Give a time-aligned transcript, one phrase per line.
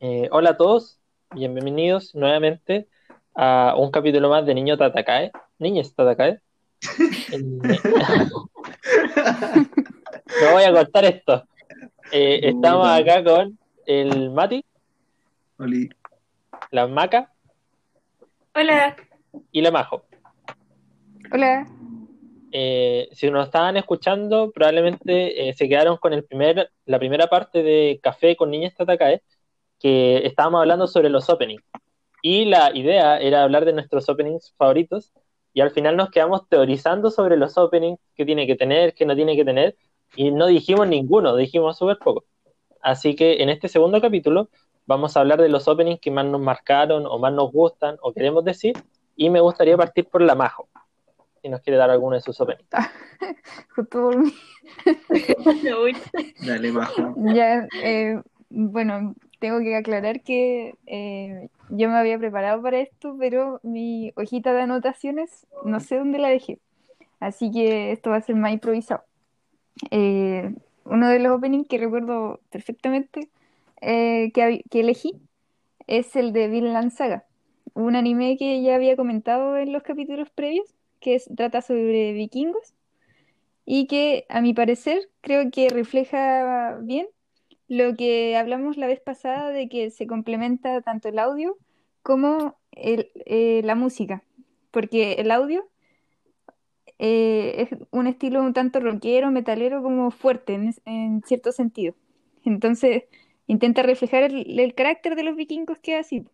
[0.00, 1.00] Eh, hola a todos,
[1.34, 2.86] bienvenidos nuevamente
[3.34, 5.32] a un capítulo más de Niño Tatakae.
[5.58, 6.40] Niños Tatakae.
[10.40, 11.44] No voy a cortar esto.
[12.12, 14.64] Eh, estamos acá con el Mati,
[15.58, 15.88] Oli.
[16.70, 17.32] la Maca
[18.54, 18.96] Hola.
[19.50, 20.04] y la Majo.
[21.32, 21.66] Hola.
[22.52, 27.62] Eh, si nos estaban escuchando, probablemente eh, se quedaron con el primer, la primera parte
[27.62, 29.22] de Café con Niñas Tatakae,
[29.78, 31.62] que estábamos hablando sobre los openings.
[32.22, 35.12] Y la idea era hablar de nuestros openings favoritos,
[35.54, 39.14] y al final nos quedamos teorizando sobre los openings, qué tiene que tener, qué no
[39.14, 39.76] tiene que tener,
[40.14, 42.24] y no dijimos ninguno, dijimos súper poco.
[42.80, 44.48] Así que en este segundo capítulo
[44.86, 48.12] vamos a hablar de los openings que más nos marcaron o más nos gustan o
[48.12, 48.74] queremos decir,
[49.16, 50.68] y me gustaría partir por la Majo
[51.42, 52.68] si nos quiere dar alguno de sus openings.
[53.74, 54.32] Justo por mí.
[56.46, 57.14] Dale, bajo.
[57.34, 63.60] Ya, eh, bueno, tengo que aclarar que eh, yo me había preparado para esto, pero
[63.62, 66.58] mi hojita de anotaciones no sé dónde la dejé.
[67.20, 69.04] Así que esto va a ser más improvisado.
[69.90, 73.30] Eh, uno de los openings que recuerdo perfectamente
[73.80, 75.14] eh, que, que elegí
[75.86, 77.26] es el de Vinland Saga,
[77.74, 80.66] un anime que ya había comentado en los capítulos previos,
[81.00, 82.74] que es- trata sobre vikingos
[83.64, 87.06] y que a mi parecer creo que refleja bien
[87.68, 91.56] lo que hablamos la vez pasada de que se complementa tanto el audio
[92.02, 94.24] como el- eh, la música,
[94.70, 95.68] porque el audio
[96.98, 101.94] eh, es un estilo un tanto rockero, metalero, como fuerte en, en cierto sentido.
[102.44, 103.04] Entonces
[103.46, 106.24] intenta reflejar el, el carácter de los vikingos que es así.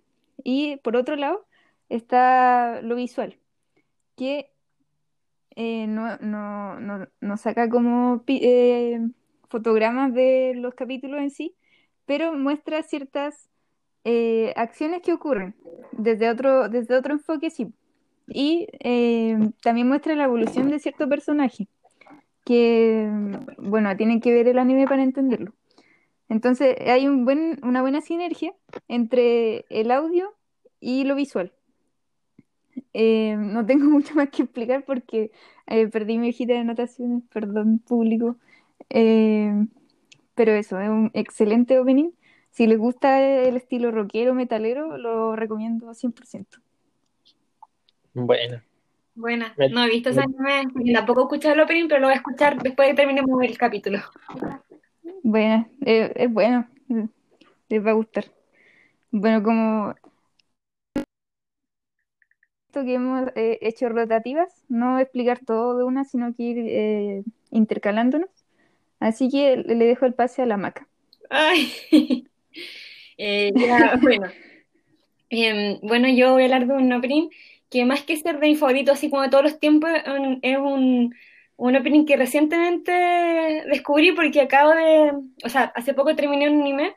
[0.43, 1.47] Y por otro lado
[1.89, 3.39] está lo visual,
[4.17, 4.51] que
[5.57, 9.01] eh, no, no, no, no saca como eh,
[9.55, 11.55] fotogramas de los capítulos en sí,
[12.07, 13.49] pero muestra ciertas
[14.03, 15.55] eh, acciones que ocurren
[15.93, 17.73] desde otro, desde otro enfoque, sí.
[18.27, 21.69] Y eh, también muestra la evolución de cierto personaje,
[22.45, 23.09] que,
[23.59, 25.53] bueno, tienen que ver el anime para entenderlo.
[26.29, 28.53] Entonces hay un buen, una buena sinergia
[28.89, 30.35] entre el audio
[30.81, 31.53] y lo visual.
[32.93, 35.31] Eh, no tengo mucho más que explicar porque
[35.69, 38.37] eh, perdí mi hojita de anotaciones, perdón, público.
[38.91, 39.67] Eh,
[40.35, 42.11] pero eso, es un excelente opening.
[42.51, 46.59] Si les gusta el estilo rockero, metalero, lo recomiendo 100%.
[48.13, 48.61] Bueno,
[49.17, 49.55] Buena.
[49.57, 52.15] Me- No he visto ese me- anime, tampoco he escuchado el opening, pero lo voy
[52.15, 53.99] a escuchar después de que terminemos el capítulo.
[55.23, 56.69] Bueno, eh, es bueno,
[57.69, 58.25] les va a gustar.
[59.11, 59.95] Bueno, como
[62.69, 67.23] esto que hemos eh, hecho rotativas, no explicar todo de una, sino que ir eh,
[67.51, 68.44] intercalándonos.
[69.05, 70.89] Así que le dejo el pase a la maca.
[71.31, 71.73] Ay.
[73.17, 73.53] Eh,
[74.03, 74.27] bueno.
[75.31, 77.29] Em, bueno, yo voy a hablar de un opening
[77.71, 79.91] que más que ser de mi favorito, así como de todos los tiempos,
[80.43, 81.15] es un,
[81.57, 82.93] un opening que recientemente
[83.69, 85.13] descubrí porque acabo de,
[85.45, 86.97] o sea, hace poco terminé un anime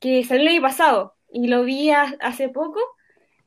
[0.00, 2.80] que salió el año pasado y lo vi ha- hace poco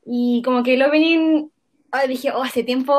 [0.05, 1.49] y como que el opening,
[1.91, 2.93] ah, dije, oh, hace tiempo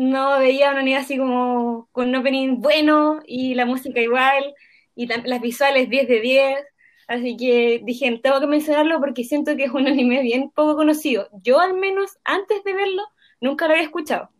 [0.00, 4.54] no veía un anime así como con un opening bueno y la música igual
[4.94, 6.58] y las visuales 10 de 10.
[7.06, 11.28] Así que dije, tengo que mencionarlo porque siento que es un anime bien poco conocido.
[11.42, 13.02] Yo al menos antes de verlo
[13.42, 14.30] nunca lo había escuchado.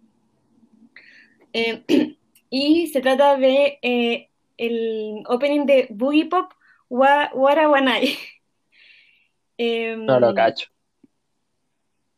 [1.52, 1.84] Eh,
[2.48, 6.52] y se trata de eh, el opening de Boogie Pop
[6.88, 8.16] Wa Wara Wanai.
[9.58, 10.70] Em, no lo cacho.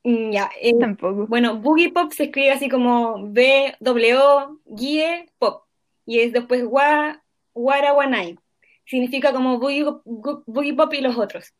[0.04, 1.26] Mm, Ya, eh, Tampoco.
[1.26, 4.18] bueno, Boogie Pop se escribe así como B, W,
[4.66, 5.64] Guie, Pop.
[6.06, 7.22] Y es después Wa,
[7.54, 8.38] Wara Wanai.
[8.84, 11.52] Significa como Boogie, Boogie Pop y los otros.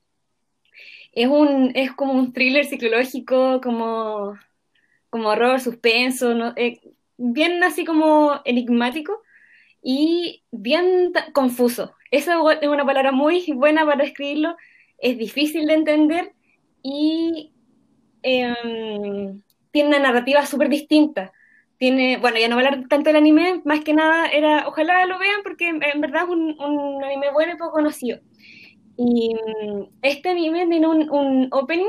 [1.13, 4.39] Es un, es como un thriller psicológico, como,
[5.11, 6.55] como horror, suspenso, ¿no?
[6.57, 6.81] Eh,
[7.19, 9.23] bien así como enigmático
[9.83, 11.95] y bien confuso.
[12.11, 14.57] Esa es una palabra muy buena para escribirlo.
[14.99, 16.33] Es difícil de entender
[16.83, 17.53] y
[18.23, 21.33] em, tiene una narrativa súper distinta.
[21.79, 25.05] Tiene, bueno, ya no voy a hablar tanto del anime, más que nada era, ojalá
[25.07, 28.21] lo vean porque en, verdad es un, un anime bueno y poco conocido.
[28.97, 31.89] Y mm, este anime tiene un, un opening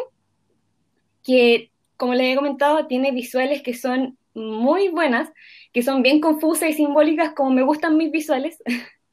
[1.23, 5.31] que, como les he comentado, tiene visuales que son muy buenas,
[5.71, 8.61] que son bien confusas y simbólicas, como me gustan mis visuales.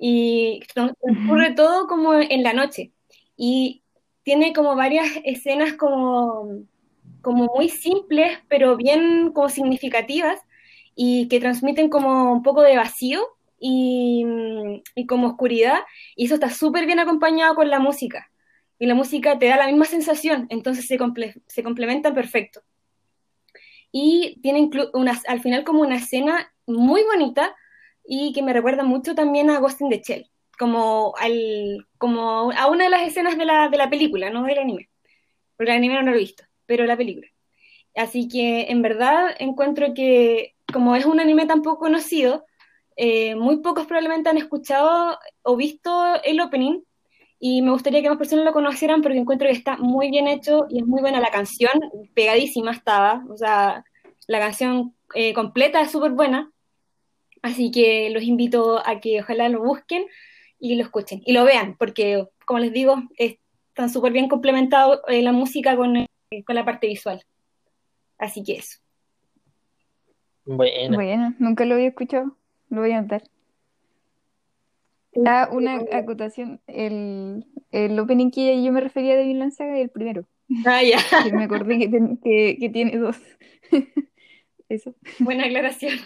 [0.00, 2.92] y transcurre todo como en la noche.
[3.36, 3.81] Y
[4.22, 6.64] tiene como varias escenas como,
[7.22, 10.40] como muy simples, pero bien como significativas,
[10.94, 13.26] y que transmiten como un poco de vacío
[13.58, 14.24] y,
[14.94, 15.80] y como oscuridad,
[16.16, 18.30] y eso está súper bien acompañado con la música.
[18.78, 22.62] y la música te da la misma sensación, entonces se, comple se complementan perfecto.
[23.92, 24.70] Y tiene
[25.28, 27.54] al final como una escena muy bonita
[28.04, 30.00] y que me recuerda mucho también a Ghost in the
[30.62, 34.60] como, al, como a una de las escenas de la, de la película, no del
[34.60, 34.88] anime,
[35.56, 37.26] porque el anime no lo he visto, pero la película.
[37.96, 42.46] Así que en verdad encuentro que como es un anime tan poco conocido,
[42.94, 46.82] eh, muy pocos probablemente han escuchado o visto el opening
[47.40, 50.66] y me gustaría que más personas lo conocieran porque encuentro que está muy bien hecho
[50.70, 51.18] y es muy buena.
[51.18, 51.72] La canción,
[52.14, 53.84] pegadísima estaba, o sea,
[54.28, 56.52] la canción eh, completa es súper buena,
[57.42, 60.06] así que los invito a que ojalá lo busquen
[60.62, 65.20] y lo escuchen y lo vean porque, como les digo, están súper bien complementados eh,
[65.20, 66.06] la música con,
[66.46, 67.20] con la parte visual.
[68.16, 68.78] Así que eso.
[70.44, 70.94] Bueno.
[70.94, 72.36] Bueno, nunca lo había escuchado.
[72.70, 73.24] Lo voy a anotar.
[75.26, 76.60] Ah, una acotación.
[76.68, 80.26] El, el opening que yo me refería de Vinland Saga es el primero.
[80.64, 80.98] Ah, ya.
[81.34, 83.20] Me acordé que, ten- que, que tiene dos.
[84.68, 84.94] Eso.
[85.18, 85.98] Buena aclaración.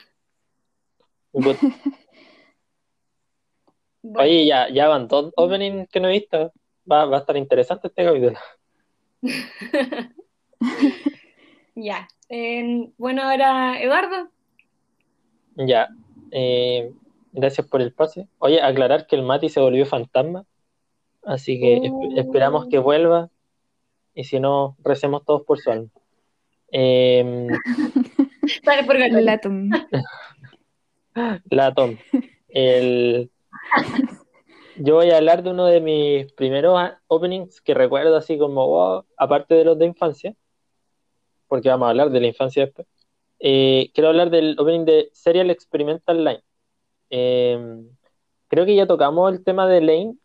[4.09, 6.53] Bueno, Oye, ya, ya van dos openings que no he visto.
[6.91, 8.39] Va, va a estar interesante este capítulo.
[11.75, 12.09] ya.
[12.29, 14.29] Eh, bueno, ahora Eduardo.
[15.57, 15.89] Ya.
[16.31, 16.91] eh,
[17.33, 18.29] gracias por el pase.
[18.39, 20.45] Oye, aclarar que el Mati se volvió fantasma.
[21.25, 22.21] Así que esp- Oh.
[22.21, 23.31] esperamos que vuelva.
[24.15, 25.89] Y si no, recemos todos por su alma.
[26.73, 27.47] Eh,
[28.65, 29.23] Dale por ganar.
[29.23, 29.71] Latum.
[31.51, 31.97] La Tom.
[32.49, 33.31] El...
[34.79, 38.67] Yo voy a hablar de uno de mis primeros a- openings que recuerdo así como,
[38.67, 40.35] wow, aparte de los de infancia,
[41.49, 42.87] porque vamos a hablar de la infancia después.
[43.39, 46.43] Eh, quiero hablar del opening de Serial Experimental Line.
[47.11, 47.59] Eh,
[48.49, 50.17] creo que ya tocamos el tema de Lane,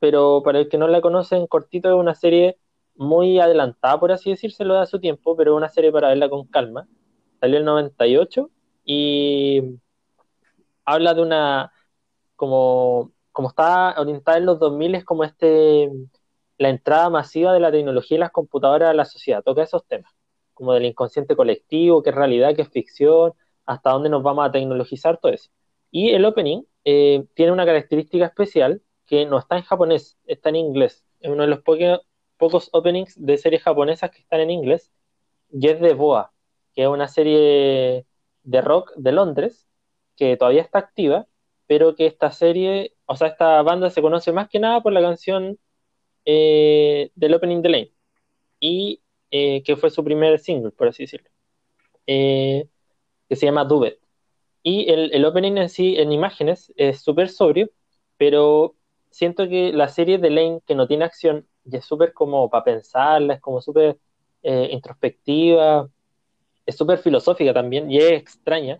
[0.00, 2.58] pero para el que no la conocen, cortito es una serie
[2.96, 6.46] muy adelantada, por así decírselo, de su tiempo, pero es una serie para verla con
[6.46, 6.88] calma.
[7.40, 8.50] Salió el 98
[8.84, 9.62] y
[10.84, 11.72] habla de una,
[12.40, 15.90] como, como está orientada en los 2000, es como este,
[16.56, 20.10] la entrada masiva de la tecnología y las computadoras a la sociedad, toca esos temas,
[20.54, 23.34] como del inconsciente colectivo, qué es realidad, qué es ficción,
[23.66, 25.50] hasta dónde nos vamos a tecnologizar, todo eso.
[25.90, 30.56] Y el opening eh, tiene una característica especial que no está en japonés, está en
[30.56, 31.04] inglés.
[31.20, 31.60] Es uno de los
[32.38, 34.90] pocos openings de series japonesas que están en inglés,
[35.52, 36.32] y es de Boa,
[36.72, 38.06] que es una serie
[38.44, 39.68] de rock de Londres,
[40.16, 41.26] que todavía está activa,
[41.70, 45.00] pero que esta serie, o sea, esta banda se conoce más que nada por la
[45.00, 45.56] canción
[46.24, 47.92] eh, del opening de Lane,
[48.58, 49.00] y
[49.30, 51.30] eh, que fue su primer single, por así decirlo,
[52.08, 52.66] eh,
[53.28, 54.00] que se llama It.
[54.64, 57.70] Y el, el opening en sí, en imágenes, es súper sobrio,
[58.16, 58.74] pero
[59.10, 62.64] siento que la serie de Lane, que no tiene acción, y es súper como para
[62.64, 63.96] pensarla, es como súper
[64.42, 65.88] eh, introspectiva,
[66.66, 68.76] es súper filosófica también, y es extraña.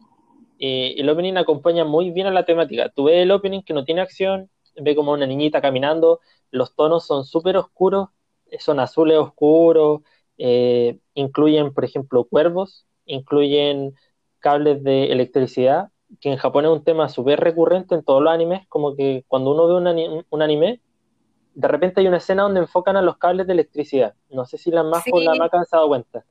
[0.61, 2.91] Eh, el opening acompaña muy bien a la temática.
[2.91, 6.21] Tú ves el opening que no tiene acción, ve como una niñita caminando,
[6.53, 8.11] los tonos son súper oscuros,
[8.51, 10.03] eh, son azules oscuros,
[10.39, 13.95] eh, incluyen, por ejemplo, cuervos, incluyen
[14.41, 15.91] cables de electricidad,
[16.21, 19.53] que en Japón es un tema súper recurrente en todos los animes, como que cuando
[19.53, 20.83] uno ve un, ani- un anime,
[21.55, 24.15] de repente hay una escena donde enfocan a los cables de electricidad.
[24.31, 25.37] No sé si la Majo o la.
[25.37, 26.27] Maca se han dado cuenta.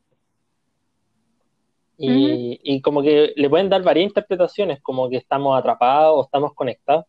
[2.02, 7.06] Y, como que le pueden dar varias interpretaciones, como que estamos atrapados o estamos conectados.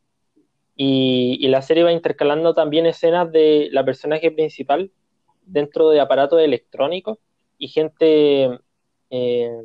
[0.75, 4.91] Y, y la serie va intercalando también escenas de la personaje principal
[5.43, 7.19] dentro de aparatos electrónicos
[7.59, 8.59] y gente,
[9.11, 9.63] eh,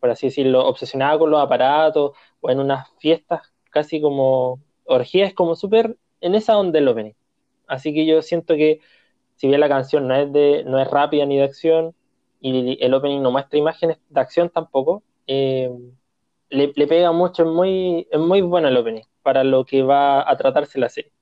[0.00, 5.56] por así decirlo, obsesionada con los aparatos o en unas fiestas casi como orgías, como
[5.56, 7.14] súper en esa onda del opening.
[7.66, 8.80] Así que yo siento que
[9.36, 11.94] si bien la canción no es de, no es rápida ni de acción,
[12.40, 15.70] y el opening no muestra imágenes de acción tampoco, eh,
[16.50, 20.28] le, le pega mucho, es muy, es muy bueno el opening para lo que va
[20.28, 21.12] a tratarse la serie.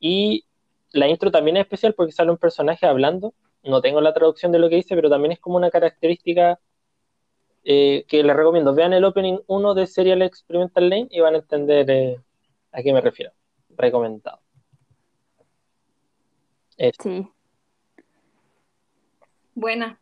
[0.00, 0.44] Y
[0.92, 4.58] la intro también es especial porque sale un personaje hablando, no tengo la traducción de
[4.58, 6.58] lo que dice, pero también es como una característica
[7.64, 8.74] eh, que les recomiendo.
[8.74, 12.20] Vean el opening 1 de Serial Experimental Lane y van a entender eh,
[12.72, 13.32] a qué me refiero.
[13.76, 14.40] Recomendado.
[17.02, 17.28] Sí.
[19.54, 19.98] Buena.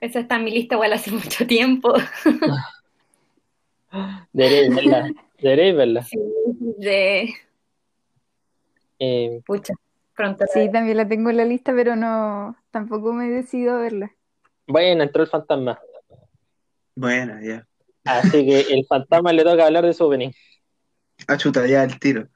[0.00, 1.94] Esa está en mi lista igual hace mucho tiempo.
[4.32, 5.10] Deberéis verla.
[5.40, 6.02] Deberéis verla.
[6.04, 6.18] Sí,
[6.78, 7.34] de
[8.98, 9.74] Eh, pucha,
[10.14, 10.44] pronto.
[10.52, 14.12] Sí, también la tengo en la lista, pero no, tampoco me he decidido a verla.
[14.66, 15.78] bueno, entró el fantasma.
[16.94, 17.66] Buena, ya.
[18.04, 20.30] Así que el fantasma le toca hablar de su opening.
[21.26, 22.28] Ah, chuta, ya el tiro.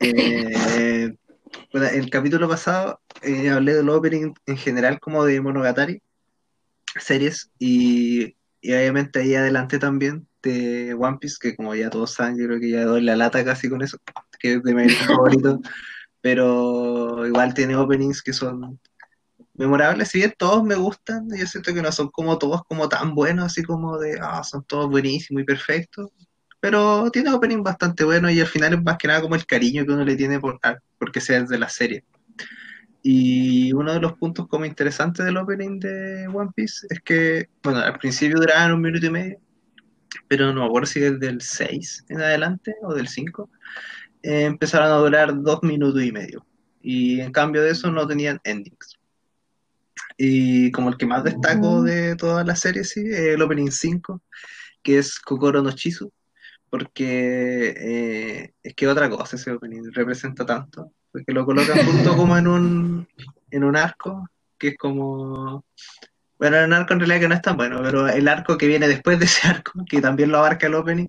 [0.00, 1.14] Eh,
[1.72, 6.00] bueno, el capítulo pasado eh, hablé del opening en general como de Monogatari,
[6.98, 12.38] series, y, y obviamente ahí adelante también de One Piece, que como ya todos saben,
[12.38, 13.98] yo creo que ya doy la lata casi con eso,
[14.38, 15.60] que es de mi favorito,
[16.20, 18.78] pero igual tiene openings que son
[19.54, 23.14] memorables, si bien todos me gustan, yo siento que no son como todos como tan
[23.14, 26.10] buenos, así como de, ah, son todos buenísimos y perfectos,
[26.60, 29.84] pero tiene openings bastante buenos y al final es más que nada como el cariño
[29.84, 30.58] que uno le tiene por,
[30.98, 32.04] porque sea de la serie.
[33.02, 37.80] Y uno de los puntos como interesantes del opening de One Piece es que, bueno,
[37.80, 39.40] al principio duraban un minuto y medio,
[40.28, 43.50] pero no me acuerdo si es del 6 en adelante o del 5,
[44.22, 46.44] eh, empezaron a durar dos minutos y medio.
[46.82, 48.98] Y en cambio de eso no tenían endings.
[50.16, 54.22] Y como el que más destaco de toda la serie, sí, el opening 5,
[54.82, 56.10] que es Kokoro no Chizu,
[56.70, 62.36] porque eh, es que otra cosa ese opening representa tanto, porque lo colocan justo como
[62.36, 63.08] en un,
[63.50, 65.64] en un arco, que es como
[66.38, 68.88] bueno, un arco en realidad que no es tan bueno, pero el arco que viene
[68.88, 71.08] después de ese arco, que también lo abarca el opening,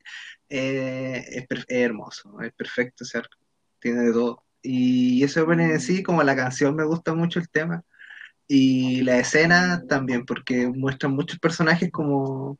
[0.49, 3.37] eh, es, es, hermoso, es perfecto ese arco,
[3.79, 4.43] tiene de todo.
[4.61, 7.83] Y ese opening en sí, como la canción, me gusta mucho el tema.
[8.47, 12.57] Y la escena también, porque muestran muchos personajes como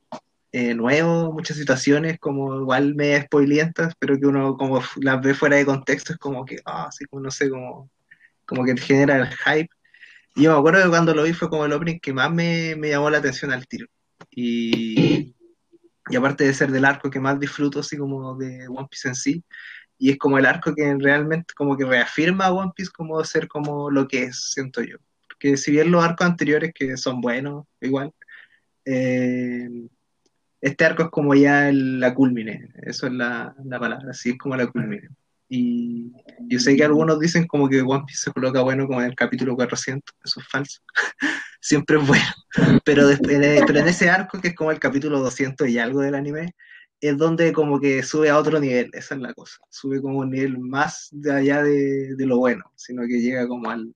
[0.52, 5.58] eh, nuevos, muchas situaciones como igual me spoilientas, pero que uno como las ve fuera
[5.58, 7.90] de contexto, es como que, ah, así como no sé, como,
[8.46, 9.70] como que te genera el hype
[10.38, 12.76] y yo me acuerdo que cuando lo vi fue como el opening que más me,
[12.76, 13.88] me llamó la atención al tiro.
[14.30, 15.36] Y,
[16.10, 19.16] y, aparte de ser del arco que más disfruto, así como de One Piece en
[19.16, 19.44] sí,
[19.98, 23.48] y es como el arco que realmente como que reafirma a One Piece como ser
[23.48, 24.98] como lo que es, siento yo.
[25.28, 28.14] Porque si bien los arcos anteriores que son buenos, igual,
[28.86, 29.68] eh,
[30.62, 34.38] este arco es como ya el, la culmine, eso es la, la palabra, así es
[34.38, 35.10] como la culmine.
[35.50, 36.12] Y
[36.42, 39.16] yo sé que algunos dicen como que One Piece se coloca bueno como en el
[39.16, 40.82] capítulo 400, eso es falso.
[41.62, 42.26] Siempre es bueno.
[42.84, 46.16] Pero, después, pero en ese arco, que es como el capítulo 200 y algo del
[46.16, 46.54] anime,
[47.00, 49.58] es donde como que sube a otro nivel, esa es la cosa.
[49.70, 53.70] Sube como un nivel más de allá de, de lo bueno, sino que llega como
[53.70, 53.94] al...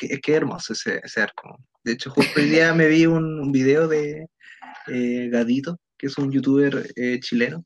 [0.00, 1.58] Es que es, hermoso ese, ese, arco.
[1.84, 4.26] De hecho, justo hoy día me vi un, un video de
[4.88, 7.64] eh, Gadito, que es un youtuber eh, chileno,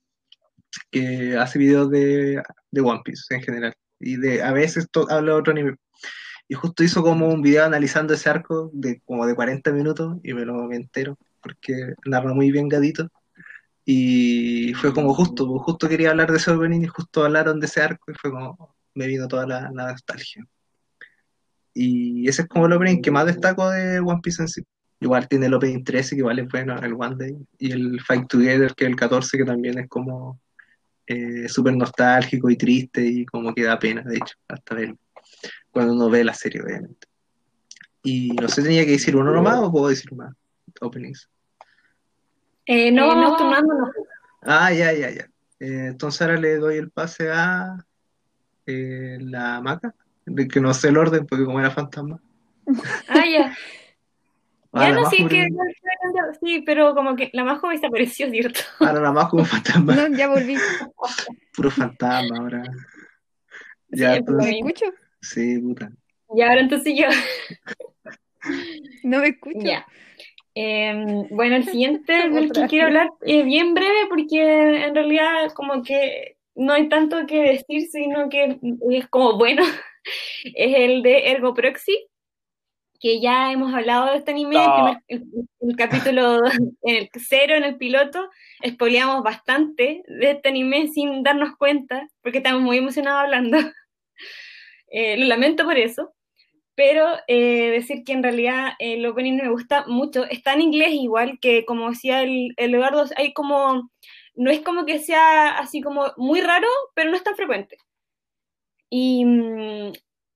[0.91, 3.75] que hace videos de, One Piece en general.
[3.99, 5.77] Y de a veces habla de otro anime.
[6.49, 10.35] Y justo hizo como un video analizando ese arco de como de 40 minutos y
[10.35, 13.09] me lo entero porque narra muy bien Gadito.
[13.85, 17.67] Y fue como justo, pues, justo quería hablar de ese opening y justo hablaron de
[17.67, 20.45] ese arco y fue como me vino toda la, la nostalgia.
[21.75, 24.63] Y ese es como el opening que más destaco de One Piece en sí.
[25.01, 28.29] Igual tiene el opening 13 que igual es bueno, el One Day, y el Fight
[28.29, 30.39] Together que es el 14 que también es como
[31.07, 34.99] eh, súper nostálgico y triste y como que da pena, de hecho, hasta verlo,
[35.71, 37.09] cuando uno ve la serie, obviamente.
[38.03, 40.35] Y no sé, tenía que decir uno nomás o puedo decir más
[40.81, 41.29] openings.
[42.67, 43.91] Eh, no, vamos turnándonos.
[44.43, 45.25] Ah, ya, ya, ya.
[45.59, 47.85] Eh, entonces ahora le doy el pase a
[48.67, 52.21] eh, la maca, de que no sé el orden porque como era fantasma.
[53.09, 53.57] Ah, ya.
[54.73, 55.49] Ya no, sí, que
[56.41, 58.61] sí, pero como que la Majo desapareció, ¿cierto?
[58.79, 59.95] Ahora la Majo un fantasma.
[59.97, 60.57] No, ya volví.
[61.55, 62.63] Puro fantasma ahora.
[63.89, 64.85] Ya, sí, ¿Me escucho?
[65.21, 65.91] Sí, puta.
[66.35, 67.07] Y ahora entonces yo.
[69.03, 69.59] No me escucho.
[69.61, 69.87] Ya.
[70.55, 75.83] Eh, bueno, el siguiente del que quiero hablar es bien breve porque en realidad como
[75.83, 78.59] que no hay tanto que decir, sino que
[78.91, 79.63] es como bueno.
[80.55, 81.95] Es el de Ergo Proxy
[83.01, 84.89] que ya hemos hablado de este anime, no.
[85.09, 85.25] el, el,
[85.61, 86.39] el, capítulo
[86.83, 88.29] en el cero, en el piloto,
[88.65, 93.59] spoileamos bastante de este anime sin darnos cuenta, porque estamos muy emocionados hablando.
[94.93, 96.15] Eh, lo lamento por eso,
[96.75, 100.25] pero eh, decir que en realidad el opening me gusta mucho.
[100.25, 103.89] Está en inglés igual que, como decía el, el Eduardo, hay como,
[104.35, 106.67] no es como que sea así como muy raro,
[106.97, 107.77] pero no es tan frecuente.
[108.91, 109.93] Y mm,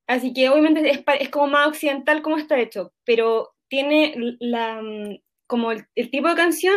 [0.07, 4.83] Así que obviamente es, es, como más occidental como está hecho, pero tiene la,
[5.47, 6.77] como el, tipo de canción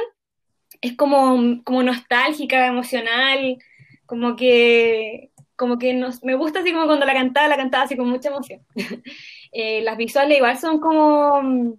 [0.82, 3.58] es como, como nostálgica, emocional,
[4.06, 7.98] como que, como que nos, me gusta así como cuando la cantaba, la cantaba así
[7.98, 8.66] con mucha emoción.
[9.52, 11.78] eh, las visuales igual son como,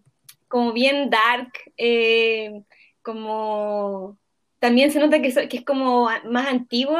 [0.49, 2.62] como bien dark, eh,
[3.02, 4.19] como
[4.59, 6.99] también se nota que, que es como más antiguo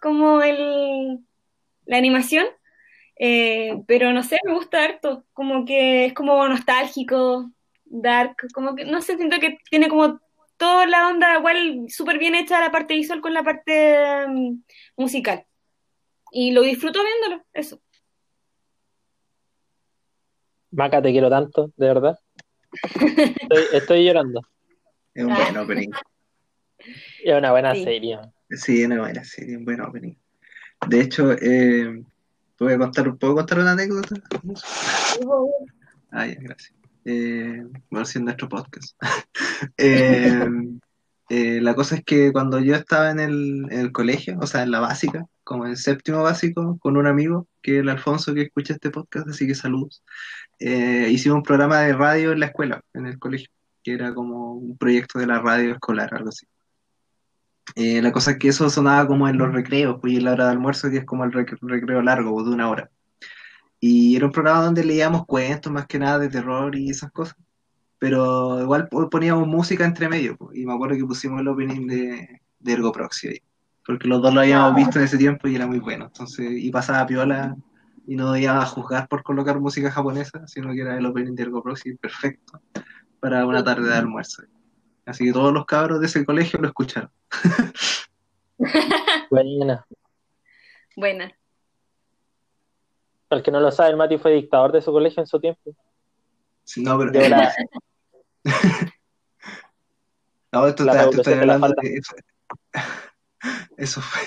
[0.00, 1.20] como el,
[1.86, 2.46] la animación
[3.16, 7.50] eh, pero no sé, me gusta harto, como que es como nostálgico,
[7.84, 10.20] dark, como que no sé, siento que tiene como
[10.56, 14.62] toda la onda igual súper bien hecha la parte visual con la parte um,
[14.96, 15.44] musical.
[16.32, 17.80] Y lo disfruto viéndolo, eso.
[20.70, 22.18] Maca, te quiero tanto, de verdad.
[22.82, 24.40] Estoy, estoy llorando.
[25.14, 25.36] Es un Ah.
[25.36, 25.90] buen opening.
[27.22, 27.84] Es una buena Sí.
[27.84, 28.18] serie.
[28.50, 30.14] Sí, es una buena serie, un buen opening.
[30.88, 32.02] De hecho, eh,
[32.56, 34.14] te voy a contar, ¿puedo contar una anécdota?
[36.10, 36.72] Ah, ya, gracias.
[37.04, 38.96] Eh, bueno, en nuestro podcast.
[39.78, 40.46] Eh,
[41.30, 44.62] eh, la cosa es que cuando yo estaba en el, en el colegio, o sea,
[44.62, 48.42] en la básica, como en séptimo básico, con un amigo, que es el Alfonso que
[48.42, 50.02] escucha este podcast, así que saludos,
[50.58, 53.48] eh, hicimos un programa de radio en la escuela, en el colegio,
[53.82, 56.46] que era como un proyecto de la radio escolar, algo así.
[57.76, 60.32] Eh, la cosa es que eso sonaba como en los recreos, pues, y en la
[60.32, 62.90] hora de almuerzo, que es como el rec- recreo largo, pues, de una hora.
[63.80, 67.36] Y era un programa donde leíamos cuentos más que nada de terror y esas cosas.
[67.98, 70.36] Pero igual po- poníamos música entre medio.
[70.36, 73.42] po, Y me acuerdo que pusimos el opening de, de Ergo Proxy ahí.
[73.86, 76.06] Porque los dos lo habíamos visto en ese tiempo y era muy bueno.
[76.06, 77.56] Entonces, y pasaba piola
[78.06, 81.42] y no iba a juzgar por colocar música japonesa, sino que era el opening de
[81.44, 82.60] Ergo Proxy perfecto
[83.20, 84.42] para una tarde de almuerzo.
[85.06, 87.10] Así que todos los cabros de ese colegio lo escucharon.
[89.30, 89.86] Buena.
[90.96, 91.32] Buena.
[93.28, 95.40] Para el que no lo sabe, el Mati fue dictador de su colegio en su
[95.40, 95.74] tiempo.
[96.64, 97.52] Sí, No, pero la-
[100.52, 102.14] No, esto La está- estoy la hablando de eso.
[103.76, 104.22] Eso fue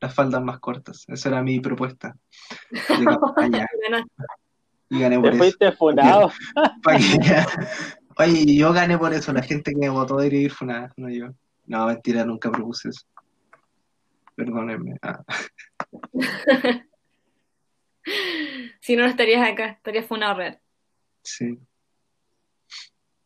[0.00, 1.04] las faldas más cortas.
[1.08, 2.14] Esa era mi propuesta
[2.70, 3.66] de campaña.
[3.80, 4.04] Buena.
[4.90, 5.38] Y gané Te por eso.
[5.38, 6.30] fuiste funado.
[6.82, 7.46] Pa' que ya-
[8.18, 9.32] Oye, yo gané por eso.
[9.32, 11.28] La gente que me votó debería ir funada, no yo.
[11.66, 13.06] No, mentira, nunca propuse eso.
[14.34, 14.96] Perdónenme.
[15.02, 15.22] Ah,
[18.80, 20.58] Si no, no estarías acá, estarías funado real.
[21.22, 21.58] sí.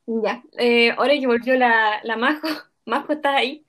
[0.06, 0.42] Ya.
[0.58, 2.48] Eh, ahora que volvió la, la Majo.
[2.86, 3.64] Majo, ¿estás ahí?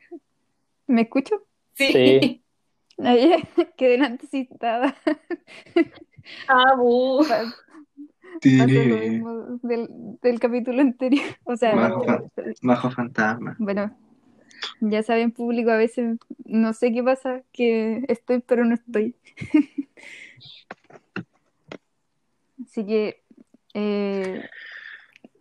[0.88, 1.46] ¿Me escucho?
[1.76, 1.92] Sí.
[1.94, 2.44] Sí.
[2.98, 4.96] Ayer, que delante sí estaba.
[6.48, 6.74] Ah,
[8.42, 9.90] lo mismo del,
[10.22, 11.24] del capítulo anterior.
[11.46, 12.24] O sea, Majo, fan-
[12.62, 13.56] Majo fantasma.
[13.60, 13.96] bueno,
[14.82, 19.16] ya saben, público, a veces no sé qué pasa, que estoy pero no estoy.
[22.66, 23.22] Así que,
[23.74, 24.42] eh,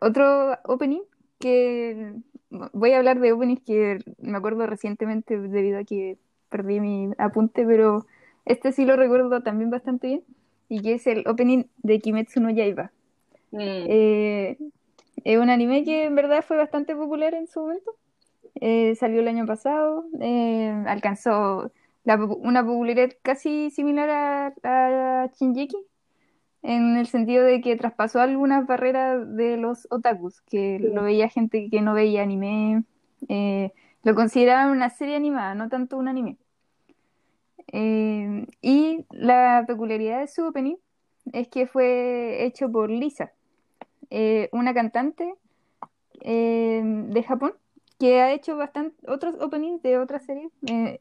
[0.01, 1.03] otro opening
[1.39, 2.15] que
[2.73, 7.65] voy a hablar de openings que me acuerdo recientemente debido a que perdí mi apunte,
[7.67, 8.07] pero
[8.45, 10.25] este sí lo recuerdo también bastante bien,
[10.73, 12.93] y que es el opening de Kimetsu no Yaiba.
[13.51, 13.59] Mm.
[13.61, 14.59] Eh,
[15.23, 17.91] es un anime que en verdad fue bastante popular en su momento.
[18.55, 21.71] Eh, salió el año pasado, eh, alcanzó
[22.05, 25.77] la una popularidad casi similar a, a Shingeki,
[26.63, 31.69] en el sentido de que traspasó algunas barreras de los otakus, que lo veía gente
[31.71, 32.85] que no veía anime,
[33.29, 33.73] eh,
[34.05, 36.39] lo consideraban una serie animada, no tanto un anime.
[37.73, 40.77] Eh, y la peculiaridad de su opening
[41.33, 43.33] es que fue hecho por Lisa,
[44.11, 45.35] eh, una cantante
[46.21, 47.55] eh, de Japón
[47.99, 50.53] que ha hecho bastante otros openings de otras series,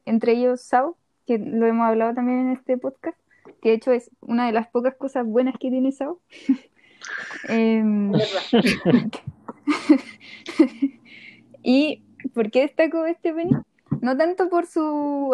[0.06, 3.18] entre ellos Sao, que lo hemos hablado también en este podcast,
[3.60, 6.20] que de hecho es una de las pocas cosas buenas que tiene Sao.
[7.48, 8.12] Em,
[11.64, 13.56] ¿Y por qué destaco este opening?
[14.02, 15.30] No tanto por su,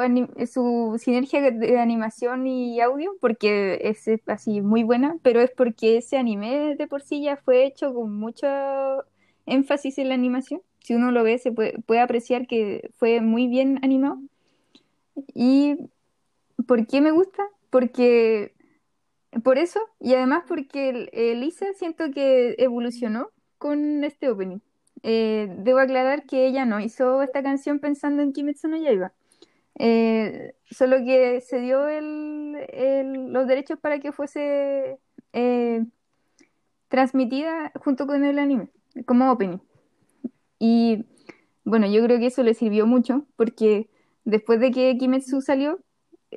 [0.99, 6.77] sinergia de animación y audio, porque es así muy buena, pero es porque ese anime
[6.77, 8.47] de por sí ya fue hecho con mucho
[9.47, 10.61] énfasis en la animación.
[10.81, 14.21] Si uno lo ve, se puede, apreciar que fue muy bien animado.
[15.33, 15.77] ¿Y
[16.67, 17.43] por qué me gusta?
[17.71, 18.53] Porque
[19.43, 24.61] por eso, y además porque Elisa siento que evolucionó con este opening.
[25.03, 29.13] Eh, debo aclarar que ella no hizo esta canción pensando en Kimetsu no Yaiba.
[29.79, 31.87] Eh, solo que se dio
[33.31, 34.99] los derechos para que fuese
[35.33, 35.85] eh,
[36.89, 38.69] transmitida junto con el anime,
[39.07, 39.59] como opening.
[40.59, 41.07] Y
[41.65, 43.89] bueno, yo creo que eso le sirvió mucho porque
[44.25, 45.81] después de que Kimetsu salió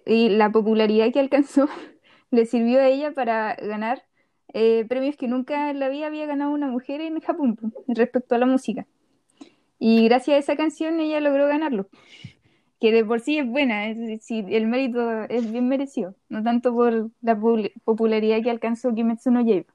[0.05, 1.67] y la popularidad que alcanzó,
[2.31, 4.03] le sirvió a ella para ganar
[4.53, 8.37] eh, premios que nunca en la vida había ganado una mujer en Japón respecto a
[8.37, 8.85] la música.
[9.79, 11.87] Y gracias a esa canción ella logró ganarlo,
[12.79, 16.73] que de por sí es buena, es decir, el mérito es bien merecido, no tanto
[16.73, 19.73] por la popul- popularidad que alcanzó Kimetsu no Yaiba.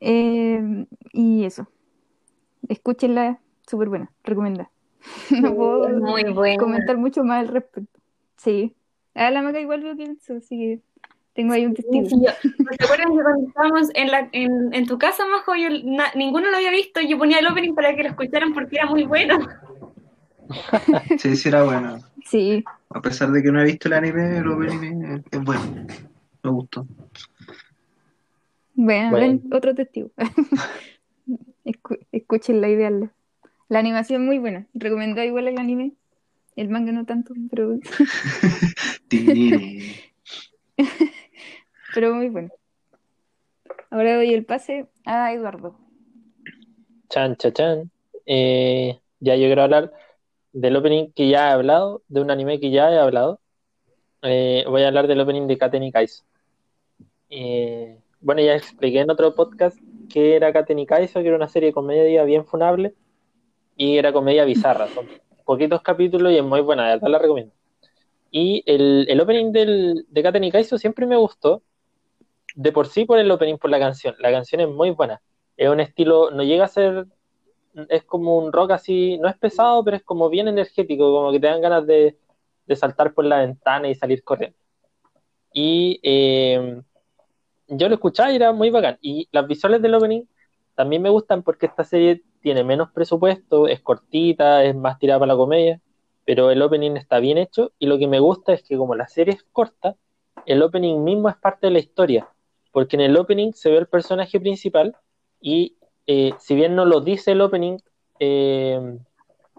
[0.00, 1.68] Eh, y eso,
[2.68, 4.70] escúchenla, súper buena, recomendada.
[5.30, 7.98] No puedo muy comentar mucho más al respecto.
[8.36, 8.74] Sí,
[9.14, 10.80] a la Maca igual veo Kimetsu, así que
[11.34, 12.08] tengo ahí un testigo.
[12.08, 15.68] Sí, yo- ¿Te acuerdas que cuando estábamos en, la, en, en tu casa, Majo, yo,
[15.84, 18.86] na- ninguno lo había visto, yo ponía el opening para que lo escucharan porque era
[18.86, 19.38] muy bueno.
[21.18, 21.98] Sí, sí era bueno.
[22.26, 25.86] Sí, A pesar de que no he visto el anime, el opening es, es bueno.
[26.42, 26.86] Me gustó.
[28.74, 29.26] Bueno, Bueno.
[29.26, 30.10] ven, otro testigo.
[31.64, 32.90] Escu- escuchen la idea.
[33.68, 34.66] La animación muy buena.
[34.74, 35.92] Recomendado igual el anime.
[36.56, 37.78] El manga no tanto, pero.
[41.94, 42.50] pero muy bueno.
[43.90, 45.76] Ahora doy el pase a Eduardo.
[47.08, 47.90] Chan, chan, chan.
[48.26, 49.92] Eh, ya yo quiero hablar
[50.52, 53.40] del opening que ya he hablado, de un anime que ya he hablado.
[54.22, 56.24] Eh, voy a hablar del opening de Katen y Kaizo.
[57.30, 61.48] Eh, bueno, ya expliqué en otro podcast que era Katen y Kaizo, que era una
[61.48, 62.94] serie de comedia bien funable
[63.76, 64.88] y era comedia bizarra.
[64.88, 65.06] Son
[65.44, 67.52] poquitos capítulos y es muy buena, de verdad la recomiendo.
[68.30, 71.62] Y el, opening del, de Katen y Kaizo siempre me gustó,
[72.54, 74.14] de por sí por el opening, por la canción.
[74.18, 75.20] La canción es muy buena.
[75.56, 77.06] Es un estilo, no llega a ser,
[77.88, 81.40] es como un rock así, no es pesado, pero es como bien energético, como que
[81.40, 82.16] te dan ganas de,
[82.66, 84.56] de saltar por la ventana y salir corriendo.
[85.52, 86.80] Y eh,
[87.68, 88.98] yo lo escuchaba y era muy bacán.
[89.00, 90.22] Y las visuales del opening
[90.74, 95.32] también me gustan porque esta serie tiene menos presupuesto, es cortita, es más tirada para
[95.34, 95.80] la comedia,
[96.24, 99.08] pero el opening está bien hecho y lo que me gusta es que como la
[99.08, 99.96] serie es corta,
[100.46, 102.28] el opening mismo es parte de la historia,
[102.72, 104.96] porque en el opening se ve el personaje principal
[105.40, 107.78] y eh, si bien no lo dice el opening,
[108.18, 108.98] eh,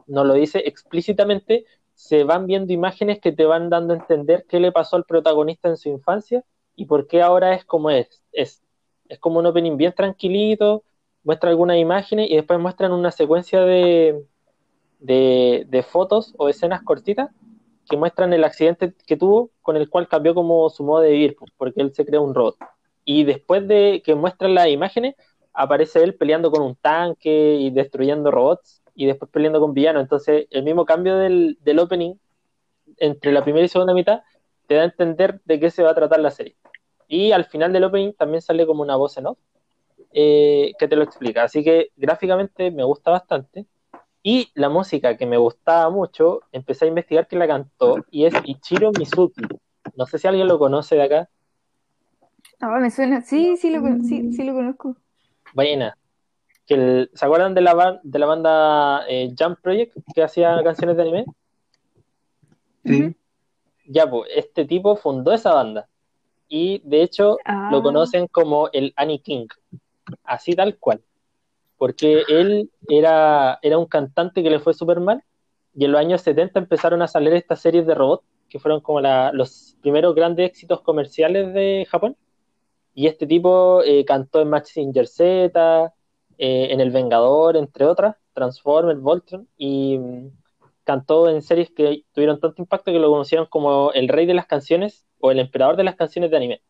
[0.08, 4.60] no lo dice explícitamente, se van viendo imágenes que te van dando a entender qué
[4.60, 6.44] le pasó al protagonista en su infancia
[6.76, 8.22] y por qué ahora es como es.
[8.32, 8.62] Es,
[9.20, 10.84] como un opening bien tranquilito,
[11.24, 14.26] muestra algunas imágenes y después muestran una secuencia de
[15.90, 17.30] fotos o escenas cortitas
[17.90, 21.36] que muestran el accidente que tuvo con el cual cambió como su modo de vivir,
[21.38, 22.56] pues, porque él se creó un robot.
[23.06, 25.16] Y después de que muestran las imágenes,
[25.54, 30.04] aparece él peleando con un tanque y destruyendo robots y después peleando con villanos.
[30.04, 32.16] Entonces, el mismo cambio del, del opening
[32.98, 34.22] entre la primera y segunda mitad
[34.68, 36.56] te da a entender de qué se va a tratar la serie.
[37.08, 39.38] Y al final del opening también sale como una voz en off
[40.14, 41.44] eh, que te lo explica.
[41.44, 43.66] Así que gráficamente me gusta bastante.
[44.24, 48.34] Y la música que me gustaba mucho, empecé a investigar quién la cantó y es
[48.46, 49.42] Ichiro Mizuki.
[49.96, 51.30] No sé si alguien lo conoce de acá.
[52.62, 53.22] Ah, me suena.
[53.22, 54.96] Sí, sí lo, sí, sí lo conozco.
[55.54, 55.98] Buena.
[56.68, 60.96] Que el- ¿Se acuerdan de la, de la banda eh, Jump Project que hacía canciones
[60.96, 61.26] de anime?
[62.86, 63.16] Sí.
[63.88, 65.88] Ya, pues, este tipo fundó esa banda.
[66.48, 67.70] Y de hecho Ah.
[67.72, 69.48] lo conocen como el Annie King.
[70.24, 71.02] Así tal cual.
[71.78, 75.24] Porque él era, era un cantante que le fue súper mal.
[75.74, 79.00] Y en los años 70 empezaron a salir estas series de robots, que fueron como
[79.02, 82.16] la- los primeros grandes éxitos comerciales de Japón.
[82.94, 85.94] Y este tipo eh, cantó en Mazinger Z,
[86.38, 90.32] eh, en El Vengador, entre otras, Transformers, Voltron, y mm,
[90.84, 94.48] cantó en series que tuvieron tanto impacto que lo conocieron como el rey de las
[94.48, 96.62] canciones o el emperador de las canciones de anime.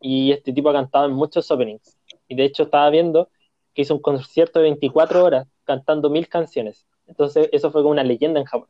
[0.00, 1.98] Y este tipo ha cantado en muchos openings.
[2.28, 3.30] Y de hecho estaba viendo
[3.74, 6.86] que hizo un concierto de 24 horas cantando mil canciones.
[7.06, 8.68] Entonces eso fue como una leyenda en Japón.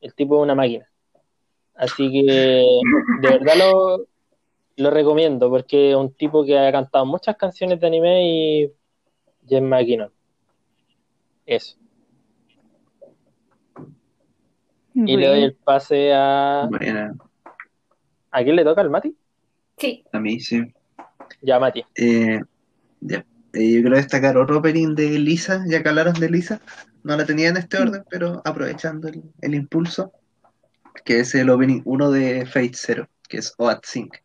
[0.00, 0.88] El tipo es una máquina.
[1.74, 2.64] Así que
[3.20, 4.06] de verdad lo,
[4.76, 8.72] lo recomiendo porque es un tipo que ha cantado muchas canciones de anime y,
[9.48, 10.10] es máquina.
[11.46, 11.76] Eso.
[14.94, 16.66] Y le doy el pase a...
[16.70, 17.14] Buena,
[18.30, 18.80] ¿A quién le toca?
[18.80, 19.16] ¿Al Mati?
[19.76, 20.62] Sí, a mí sí.
[21.42, 21.84] Ya, Mati.
[21.94, 22.40] Eh,
[23.00, 23.24] ya.
[23.52, 26.60] Eh, yo quiero destacar otro opening de Lisa, ya que hablaron de Lisa.
[27.04, 30.12] No la tenía en este orden, pero aprovechando el, el impulso,
[31.04, 34.16] que es el opening 1 de Fate Zero, que es Oat Sync.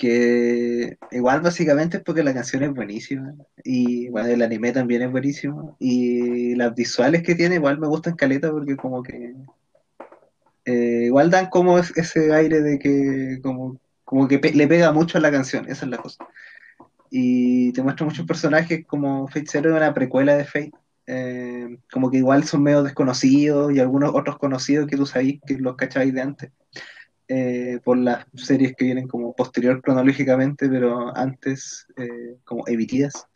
[0.00, 5.10] Que igual básicamente es porque la canción es buenísima y bueno, el anime también es
[5.10, 9.34] buenísimo y las visuales que tiene igual me gustan caleta porque como que
[10.64, 15.18] eh, igual dan como es- ese aire de que como, como que le pega mucho
[15.18, 16.24] a la canción, esa es la cosa.
[17.10, 20.72] Y te muestra muchos personajes como Fate Zero es una precuela de Fate,
[21.06, 25.58] eh, como que igual son medio desconocidos y algunos otros conocidos que tú sabís que
[25.58, 26.52] los cacháis de antes,
[27.32, 33.28] eh, por las series que vienen como posterior cronológicamente, pero antes eh, como emitidas.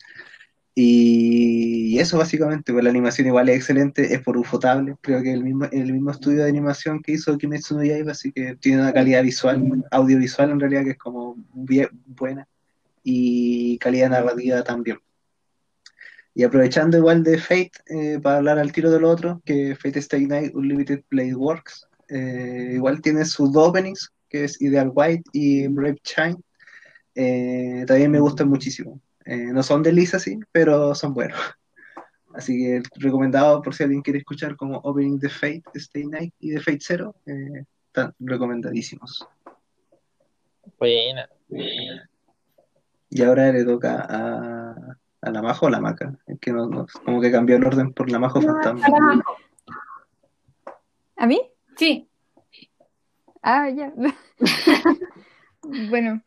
[0.75, 5.45] Y eso básicamente, pues la animación igual es excelente, es por Ufotable, creo que el
[5.45, 8.91] mismo, el mismo estudio de animación que hizo Kimetsu no Yaiba, así que tiene una
[8.91, 12.49] calidad visual, audiovisual en realidad que es como bien buena
[13.01, 14.97] y calidad narrativa también.
[16.33, 20.25] Y aprovechando igual de Fate, eh, para hablar al tiro del otro, que Fate Stay
[20.25, 25.67] Night Unlimited Blade Works, eh, igual tiene sus dos openings, que es Ideal White y
[25.67, 26.37] Brave Shine.
[27.15, 28.99] Eh, también me gustan muchísimo.
[29.25, 31.39] Eh, no son de Lisa, sí, pero son buenos.
[32.35, 36.49] Así que recomendado por si alguien quiere escuchar como opening de Fate Stay Night y
[36.51, 39.25] de Fate Zero, eh, están recomendadísimos.
[40.77, 41.29] Buena.
[41.49, 41.87] Y
[43.09, 44.75] Y ahora le toca a,
[45.21, 46.17] a la Majo o la Maca.
[46.27, 49.23] Es que no, no- como que cambió el orden por la Majo fantasma.
[51.17, 51.39] ¿A mí?
[51.77, 52.07] Sí,
[53.41, 53.93] Ah, ya.
[55.89, 56.21] Bueno,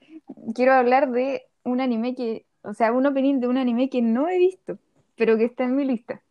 [0.54, 4.28] quiero hablar de un anime que, o sea, un opening de un anime que no
[4.28, 4.78] he visto,
[5.16, 6.22] pero que está en mi lista.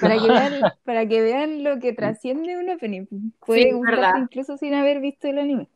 [0.00, 0.52] Para que vean,
[0.84, 3.06] para que vean lo que trasciende un opening.
[3.44, 4.16] Puede Sí, verdad.
[4.18, 5.68] incluso sin haber visto el anime.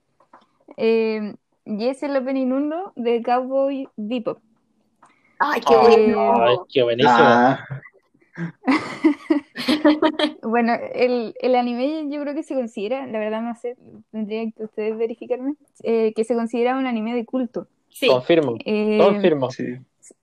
[0.76, 4.38] Eh, y es el opening 1 de Cowboy Bebop.
[5.40, 6.42] Ay, qué Eh, bueno.
[6.44, 7.14] Ay, qué buenísimo.
[7.18, 7.66] Ah,
[10.42, 13.76] Bueno, el, el anime yo creo que se considera, la verdad no sé,
[14.10, 17.68] tendrían que ustedes verificarme, eh, que se considera un anime de culto.
[17.90, 19.50] Sí, Confirmo, Eh, confirmo.
[19.50, 19.64] sí.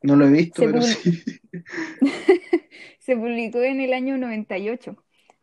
[0.04, 1.22] No lo he visto, pero sí.
[3.00, 4.96] se publicó en el año 98.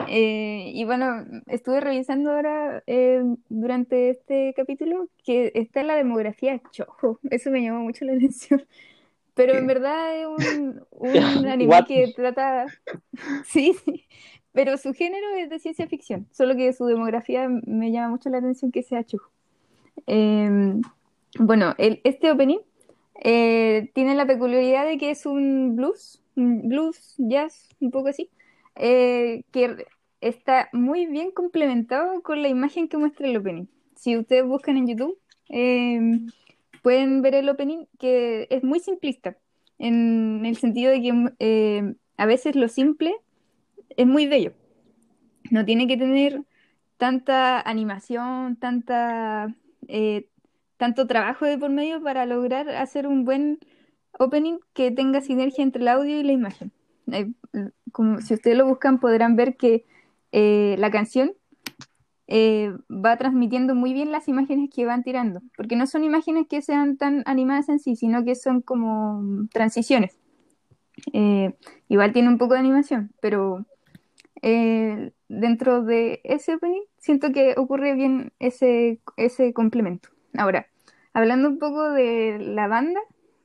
[0.06, 7.18] Eh, y bueno, estuve revisando ahora eh, durante este capítulo que está la demografía Chojo.
[7.30, 8.64] Eso me llamó mucho la atención.
[9.38, 9.74] Pero en ¿Qué?
[9.74, 11.86] verdad es un, un anime What?
[11.86, 12.66] que trata...
[13.46, 14.04] Sí, sí.
[14.52, 16.26] Pero su género es de ciencia ficción.
[16.32, 19.30] Solo que su demografía me llama mucho la atención que sea Chojo.
[20.06, 20.80] Eh,
[21.38, 22.58] bueno, el, este opening
[23.22, 28.30] eh, tiene la peculiaridad de que es un blues, blues, jazz, un poco así,
[28.74, 29.86] eh, que
[30.20, 33.66] está muy bien complementado con la imagen que muestra el opening.
[33.94, 36.00] Si ustedes buscan en YouTube, eh,
[36.88, 39.36] pueden ver el opening que es muy simplista,
[39.78, 43.14] en el sentido de que eh, a veces lo simple
[43.98, 44.54] es muy bello.
[45.50, 46.40] No tiene que tener
[46.96, 49.54] tanta animación, tanta,
[49.86, 50.30] eh,
[50.78, 53.58] tanto trabajo de por medio para lograr hacer un buen
[54.18, 56.72] opening que tenga sinergia entre el audio y la imagen.
[57.12, 57.30] Eh,
[57.92, 59.84] como si ustedes lo buscan podrán ver que
[60.32, 61.34] eh, la canción
[62.28, 66.60] eh, va transmitiendo muy bien las imágenes que van tirando, porque no son imágenes que
[66.62, 70.18] sean tan animadas en sí, sino que son como mm, transiciones.
[71.12, 71.54] Eh,
[71.88, 73.64] igual tiene un poco de animación, pero
[74.42, 80.10] eh, dentro de ese opening siento que ocurre bien ese, ese complemento.
[80.36, 80.66] Ahora,
[81.14, 83.00] hablando un poco de la banda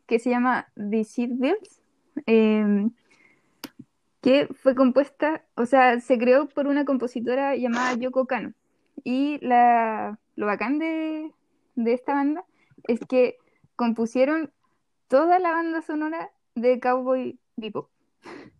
[0.07, 1.81] que se llama The Seed Bills,
[2.27, 2.89] eh,
[4.21, 8.53] que fue compuesta, o sea, se creó por una compositora llamada Yoko Kano.
[9.03, 11.31] Y la, lo bacán de,
[11.75, 12.45] de esta banda
[12.87, 13.37] es que
[13.75, 14.51] compusieron
[15.07, 17.89] toda la banda sonora de Cowboy Bebop.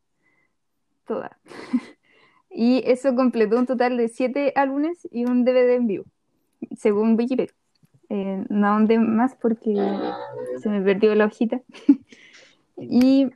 [1.06, 1.40] Toda.
[2.56, 6.06] Y eso completó un total de siete álbumes y un DVD en vivo,
[6.78, 7.52] según Wikipedia.
[8.10, 9.74] Eh, no ahondé más porque
[10.62, 11.64] se me perdió la hojita.
[12.78, 13.32] y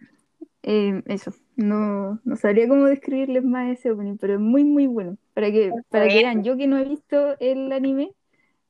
[0.61, 5.17] eh, eso, no, no sabría cómo describirles más ese opening, pero es muy, muy bueno.
[5.33, 8.11] Para que, para que vean, yo que no he visto el anime,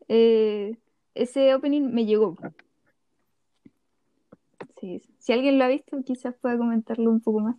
[0.08, 0.78] eh,
[1.13, 2.38] ese opening me llegó.
[4.80, 7.58] Sí, si alguien lo ha visto, quizás pueda comentarlo un poco más.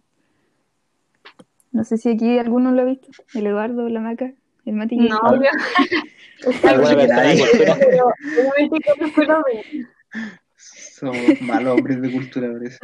[1.72, 3.08] No sé si aquí alguno lo ha visto.
[3.34, 4.32] El Eduardo, la Maca,
[4.64, 4.96] el Mati.
[4.96, 5.40] no, no.
[10.56, 12.78] Somos malos hombres de cultura, parece.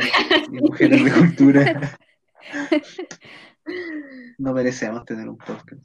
[0.52, 1.98] Y mujeres de cultura.
[4.38, 5.84] No merecemos tener un podcast.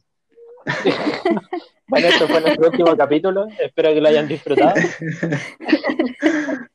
[1.89, 3.47] Bueno, este fue nuestro último capítulo.
[3.59, 4.75] Espero que lo hayan disfrutado.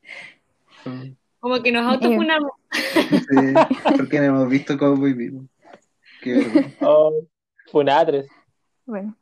[1.39, 2.51] Como que nos autofunamos.
[2.73, 3.53] Sí,
[3.97, 5.45] porque no hemos visto Cowboy Vivo.
[6.21, 6.77] Qué vergüenza.
[6.81, 7.13] Oh,
[7.71, 8.27] Funatres.
[8.85, 9.15] Bueno,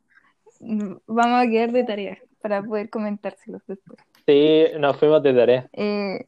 [1.06, 4.00] vamos a quedar de tarea para poder comentárselos después.
[4.26, 5.68] Sí, nos fuimos de tarea.
[5.74, 6.26] Eh,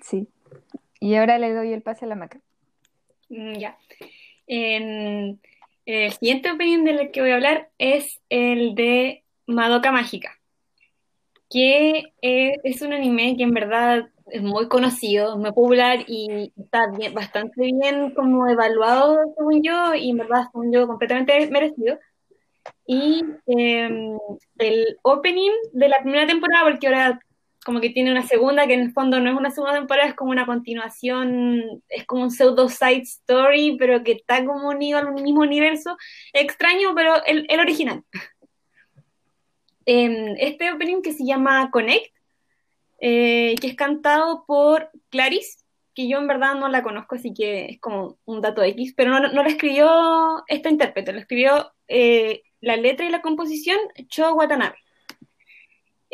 [0.00, 0.28] sí.
[1.00, 2.40] Y ahora le doy el pase a la Maca.
[3.32, 3.78] Mm, Ya.
[4.46, 5.40] En-
[5.86, 10.38] el siguiente opinión del que voy a hablar es el de Madoka Mágica,
[11.50, 16.86] que eh, es un anime que en verdad es muy conocido, muy popular y está
[16.96, 21.98] bien, bastante bien como evaluado, según yo, y en verdad, según yo, completamente merecido.
[22.86, 24.16] Y eh,
[24.58, 27.20] el opening de la primera temporada, porque ahora
[27.64, 30.14] como que tiene una segunda, que en el fondo no es una segunda temporada, es
[30.14, 35.12] como una continuación, es como un pseudo side story, pero que está como unido al
[35.12, 35.96] mismo universo.
[36.32, 38.02] Extraño, pero el, el original.
[39.84, 42.14] Em, este opening que se llama Connect,
[43.00, 45.58] eh, que es cantado por Clarice,
[45.92, 49.10] que yo en verdad no la conozco, así que es como un dato X, pero
[49.10, 53.76] no, no la escribió esta intérprete, lo escribió eh, la letra y la composición
[54.08, 54.76] Cho Watanabe.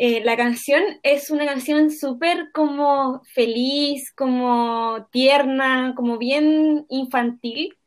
[0.01, 7.77] Eh, la canción es una canción súper como feliz, como tierna, como bien infantil.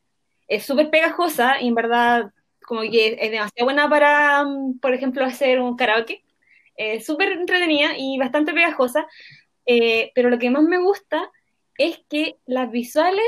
[0.46, 2.32] Es súper pegajosa y en verdad
[2.66, 6.22] como que es demasiado buena para, mm, por ejemplo, hacer un karaoke.
[6.76, 9.06] Es súper entretenida y bastante pegajosa,
[9.66, 11.30] Eh, pero lo que más me gusta
[11.78, 13.24] es que las visuales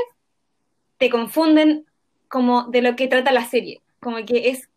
[0.97, 1.85] te confunden
[2.27, 3.81] como de lo que trata la serie.
[4.01, 4.69] Como que es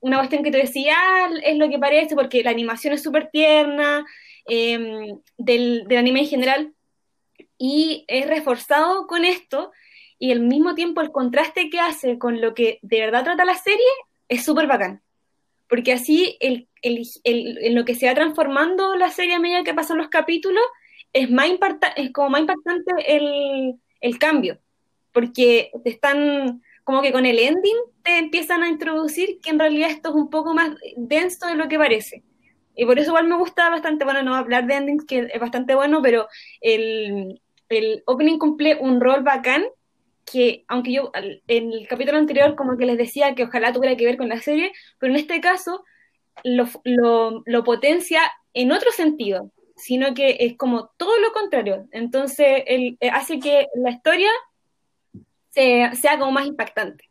[0.00, 3.30] una cuestión que te decía, ah, es lo que parece, porque la animación es súper
[3.30, 4.04] tierna,
[4.48, 6.74] eh, del, del anime en general,
[7.58, 9.70] y es reforzado con esto,
[10.18, 13.56] y al mismo tiempo el contraste que hace con lo que de verdad trata la
[13.56, 13.86] serie
[14.28, 15.02] es súper bacán.
[15.66, 19.74] Porque así el, el, en lo que se va transformando la serie a medida que
[19.74, 20.62] pasan los capítulos,
[21.12, 24.58] es, más impacta, es como más impactante el, el cambio.
[25.12, 27.78] Porque te están, como que con el ending
[28.18, 31.78] empiezan a introducir que en realidad esto es un poco más denso de lo que
[31.78, 32.22] parece.
[32.74, 35.74] Y por eso igual me gusta bastante, bueno, no hablar de endings, que es bastante
[35.74, 36.28] bueno, pero
[36.60, 39.64] el, el opening cumple un rol bacán
[40.24, 44.06] que, aunque yo en el capítulo anterior como que les decía que ojalá tuviera que
[44.06, 45.84] ver con la serie, pero en este caso
[46.44, 48.20] lo, lo, lo potencia
[48.54, 51.88] en otro sentido, sino que es como todo lo contrario.
[51.90, 54.30] Entonces, él, hace que la historia
[55.50, 57.09] sea, sea como más impactante.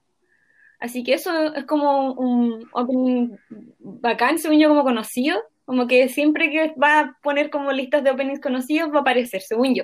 [0.79, 3.35] Así que eso es como un opening
[3.79, 5.37] bacán, según yo, como conocido.
[5.65, 9.41] Como que siempre que va a poner como listas de openings conocidos va a aparecer,
[9.41, 9.83] según yo.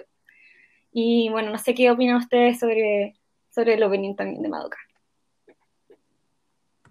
[0.92, 3.14] Y bueno, no sé qué opinan ustedes sobre,
[3.50, 4.78] sobre el opening también de Madoka.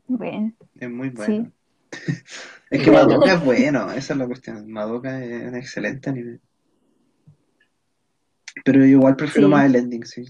[0.06, 1.50] Bueno, Es muy bueno.
[2.70, 4.70] es que Madoka es bueno, esa es la cuestión.
[4.70, 6.38] Madoka es un excelente anime.
[8.64, 9.52] Pero yo igual prefiero Sí.
[9.52, 10.24] más el ending, sí.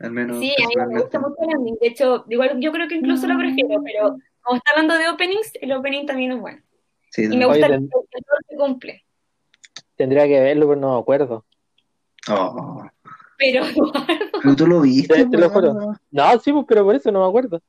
[0.00, 1.76] Al menos Sí, a mí me gusta mucho el ending.
[1.80, 5.52] De hecho, igual yo creo que incluso lo prefiero, pero como está hablando de openings,
[5.60, 6.62] el opening también es bueno.
[7.10, 9.04] Sí, Y me Oye, gusta el, ten- el que cumple.
[9.96, 11.44] Tendría que verlo, pero no me acuerdo.
[12.30, 12.84] Oh,
[13.38, 13.62] Pero
[14.42, 15.72] pero tú lo viste, Te- te lo juro.
[15.72, 15.96] weón.
[16.10, 17.60] No, sí, pues, pero por eso no me acuerdo.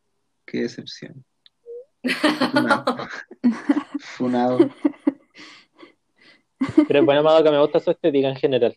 [0.46, 1.24] Qué decepción.
[2.52, 3.08] Funado.
[4.00, 4.70] Funado.
[6.88, 8.76] Pero bueno, Madoka, me gusta su estética en general.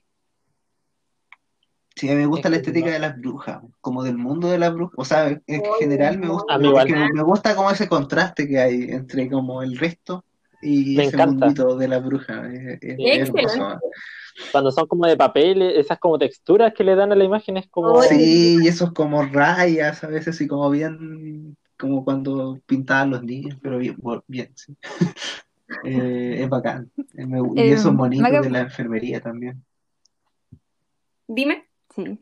[1.94, 2.92] Sí, a mí me gusta Es la estética no.
[2.92, 4.94] de las brujas, como del mundo de las brujas.
[4.96, 9.62] O sea, en general me gusta, me, gusta como ese contraste que hay entre como
[9.62, 10.24] el resto
[10.62, 11.46] y Me ese encanta.
[11.46, 12.52] mundito de las brujas.
[12.52, 13.32] Es, es-.
[14.50, 17.68] Cuando son como de papel, esas como texturas que le dan a la imagen es
[17.68, 18.00] como...
[18.02, 23.58] Sí, y esos como rayas a veces y como bien, como cuando pintaban los niños,
[23.62, 24.76] pero bien, bien, sí.
[25.84, 26.90] Eh, es bacán.
[27.16, 29.64] Eh, y Eh, esos monitos Maga- de la enfermería también.
[31.26, 32.18] dime, sí.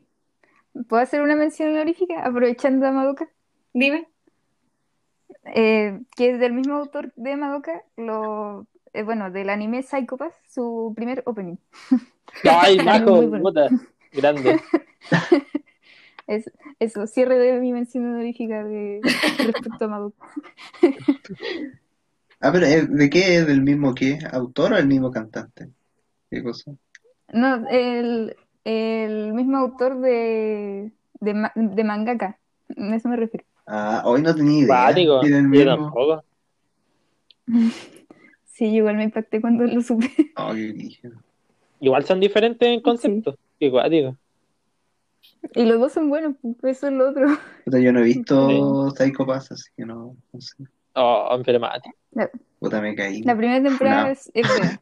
[0.87, 3.29] ¿Puedo hacer una mención honorífica aprovechando a Madoka?
[3.73, 4.07] dime.
[5.55, 10.33] Eh, que es del mismo autor de Madoka, lo, eh, bueno, del anime Psycho Pass,
[10.47, 11.55] su primer opening.
[12.43, 13.29] ¡Ay, majo!
[13.41, 13.69] Puta,
[14.11, 14.59] grande.
[16.27, 19.01] Es, eso, cierre de mi mención honorífica de,
[19.39, 20.27] respecto a Madoka.
[22.43, 24.17] Ah, pero ¿eh, ¿de qué es del mismo qué?
[24.31, 25.69] ¿Autor o el mismo cantante?
[26.27, 26.71] ¿Qué cosa?
[27.31, 32.37] No, el, el mismo autor de, de, de mangaka,
[32.77, 33.45] a eso me refiero.
[33.67, 34.95] Ah, hoy no tenía idea.
[34.95, 36.23] Yo tampoco.
[38.53, 40.11] Sí, igual me impacté cuando lo supe.
[40.35, 40.53] Oh.
[41.79, 43.35] Igual son diferentes en concepto.
[43.57, 44.17] Igual, digo.
[45.55, 47.27] Y los dos son buenos, pues, eso es lo otro.
[47.65, 50.63] Puta, yo no he visto Psycho Pass, así que no, no sé.
[50.93, 51.89] Oh, enfermate.
[52.59, 53.23] Puta, me caí.
[53.23, 54.79] La primera temporada es, es buena.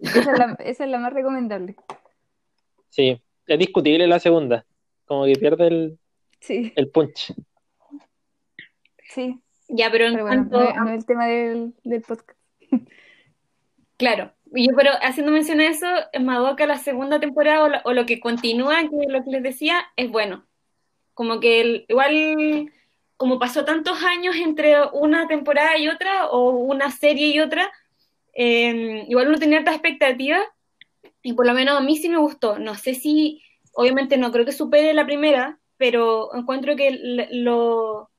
[0.00, 1.76] Esa es la, esa es la más recomendable.
[2.90, 4.64] Sí, es discutible la segunda.
[5.06, 5.98] Como que pierde el,
[6.40, 7.32] Sí, el punch.
[9.08, 9.38] sí.
[9.68, 12.38] Ya, pero en Pero bueno, cuanto no, el tema del, del podcast.
[13.96, 17.82] Claro, y yo pero haciendo mención a eso, en Madoka la segunda temporada o, la-
[17.84, 20.46] o lo que continúa, que lo que les decía, es bueno.
[21.14, 22.72] Como que el- igual,
[23.16, 27.70] como pasó tantos años entre una temporada y otra, o una serie y otra,
[28.32, 30.42] eh, igual uno tenía altas expectativas,
[31.22, 32.58] y por lo menos a mí sí me gustó.
[32.58, 38.10] No sé si, obviamente no creo que supere la primera, pero encuentro que lo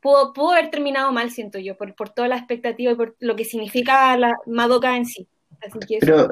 [0.00, 3.36] pudo, pudo haber terminado mal, siento yo, por, por toda la expectativa y por lo
[3.36, 5.28] que significa la Madoka en sí.
[5.60, 6.06] Así que eso.
[6.06, 6.28] Pero,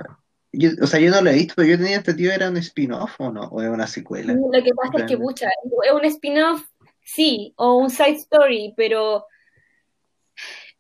[0.53, 3.21] yo, o sea, yo no lo he visto, pero yo tenía entendido era un spin-off
[3.21, 4.33] o no, o es una secuela.
[4.33, 6.65] Lo que pasa es que, pucha, es un spin-off,
[7.03, 9.27] sí, o un side story, pero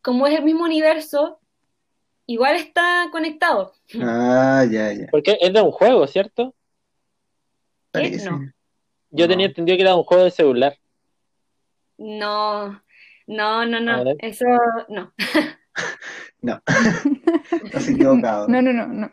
[0.02, 1.39] como es el mismo universo,
[2.32, 3.72] igual está conectado.
[4.00, 5.06] Ah, ya, ya.
[5.10, 6.54] Porque es de un juego, ¿cierto?
[7.90, 8.30] Parece.
[8.30, 8.38] No.
[9.10, 9.28] Yo No.
[9.28, 10.76] tenía entendido que era un juego de celular.
[11.98, 12.80] No,
[13.26, 14.16] no, no, no, ver.
[14.20, 14.44] eso
[14.88, 15.12] no.
[16.42, 16.58] No.
[17.64, 18.48] Estás equivocado.
[18.48, 19.10] No, no, no, no.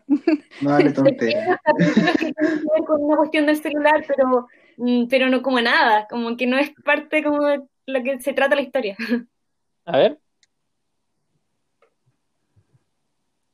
[0.61, 4.47] No unos capítulos que tienen que ver con una cuestión del celular, pero,
[4.77, 8.31] mm, pero no como nada, como que no es parte como de lo que se
[8.33, 8.95] trata la historia.
[9.85, 10.19] A ver.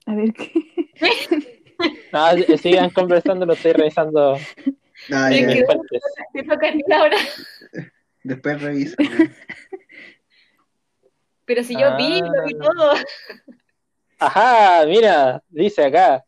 [0.06, 0.52] A ver qué.
[2.14, 4.38] No, eh, sigan conversando, lo estoy revisando.
[5.12, 5.48] Ah, Es ya.
[5.54, 6.02] que- fuentes.
[6.32, 7.18] Te toca a ti ahora.
[8.24, 8.96] Después revisa.
[11.46, 12.64] Pero si yo vi, lo vi Ah.
[12.64, 12.92] todo.
[14.20, 16.24] Ajá, mira, dice acá.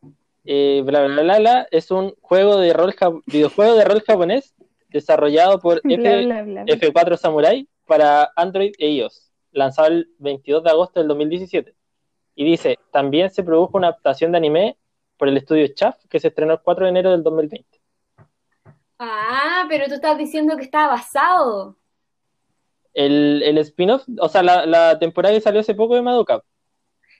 [0.47, 4.53] eh, bla, bla, bla, bla, es un juego de rol ja- videojuego de rol japonés
[4.89, 6.63] desarrollado por Bla, F- bla, bla.
[6.63, 6.75] bla.
[6.75, 11.73] F4 Samurai para Android e iOS, lanzado el 22 de agosto del 2017.
[12.35, 14.77] Y dice, también se produjo una adaptación de anime
[15.17, 17.79] por el estudio Chaff, que se estrenó el 4 de enero del 2020.
[18.99, 21.77] Ah, pero tú estás diciendo que estaba basado.
[22.93, 26.41] El, el spin-off, o sea, la, la temporada que salió hace poco de Madoka.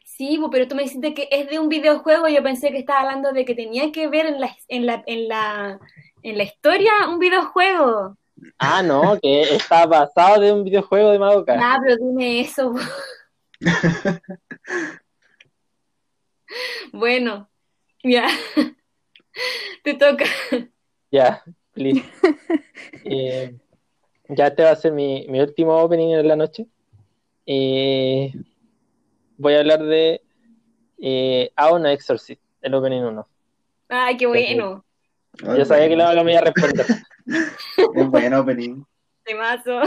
[0.06, 3.34] Sí, pero tú me dijiste que es de un videojuego yo pensé que estaba hablando
[3.34, 5.80] de que tenía que ver en la, en la, en la,
[6.24, 8.16] en la historia un videojuego.
[8.58, 11.58] Ah, no, que está basado de un videojuego de Madoka.
[11.60, 12.74] Ah, pero dime eso.
[16.92, 17.00] bu.
[17.00, 17.50] Bueno,
[18.04, 18.28] ya.
[19.84, 20.26] Te toca.
[21.12, 21.44] Ya,
[21.74, 22.04] please.
[23.08, 23.56] Eh,
[24.30, 26.66] ya este va a ser mi, mi último opening en la noche.
[27.46, 28.34] Eh,
[29.38, 30.22] voy a hablar de
[31.00, 33.28] eh, Aon Exorcist, el opening 1.
[33.90, 34.84] Ay, qué bueno.
[35.44, 36.86] Ay, Yo sabía que la me iba a responder.
[37.96, 38.84] Es bueno opening.
[39.24, 39.82] Temazo.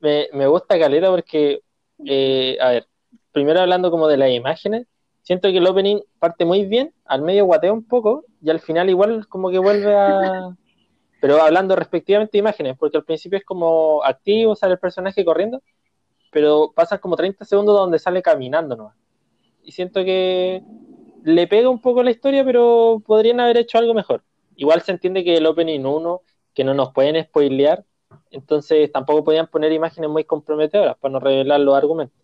[0.00, 1.60] Me, me gusta Caleta porque,
[2.04, 2.86] eh, a ver,
[3.32, 4.86] primero hablando como de las imágenes,
[5.28, 8.88] siento que el opening parte muy bien, al medio guatea un poco y al final
[8.88, 10.56] igual como que vuelve a...
[11.20, 15.60] Pero hablando respectivamente de imágenes, porque al principio es como activo, sale el personaje corriendo,
[16.30, 18.94] pero pasan como 30 segundos donde sale caminando nomás.
[19.64, 20.62] Y siento que
[21.24, 24.22] le pega un poco la historia, pero podrían haber hecho algo mejor.
[24.54, 26.22] Igual se entiende que el opening 1,
[26.54, 27.84] que no nos pueden spoilear,
[28.30, 32.17] entonces tampoco podían poner imágenes muy comprometedoras para no revelar los argumentos.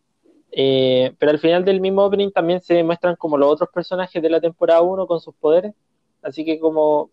[0.56, 4.30] Eh, pero al final del mismo opening también se muestran como los otros personajes de
[4.30, 5.74] la temporada 1 con sus poderes,
[6.22, 7.10] así que como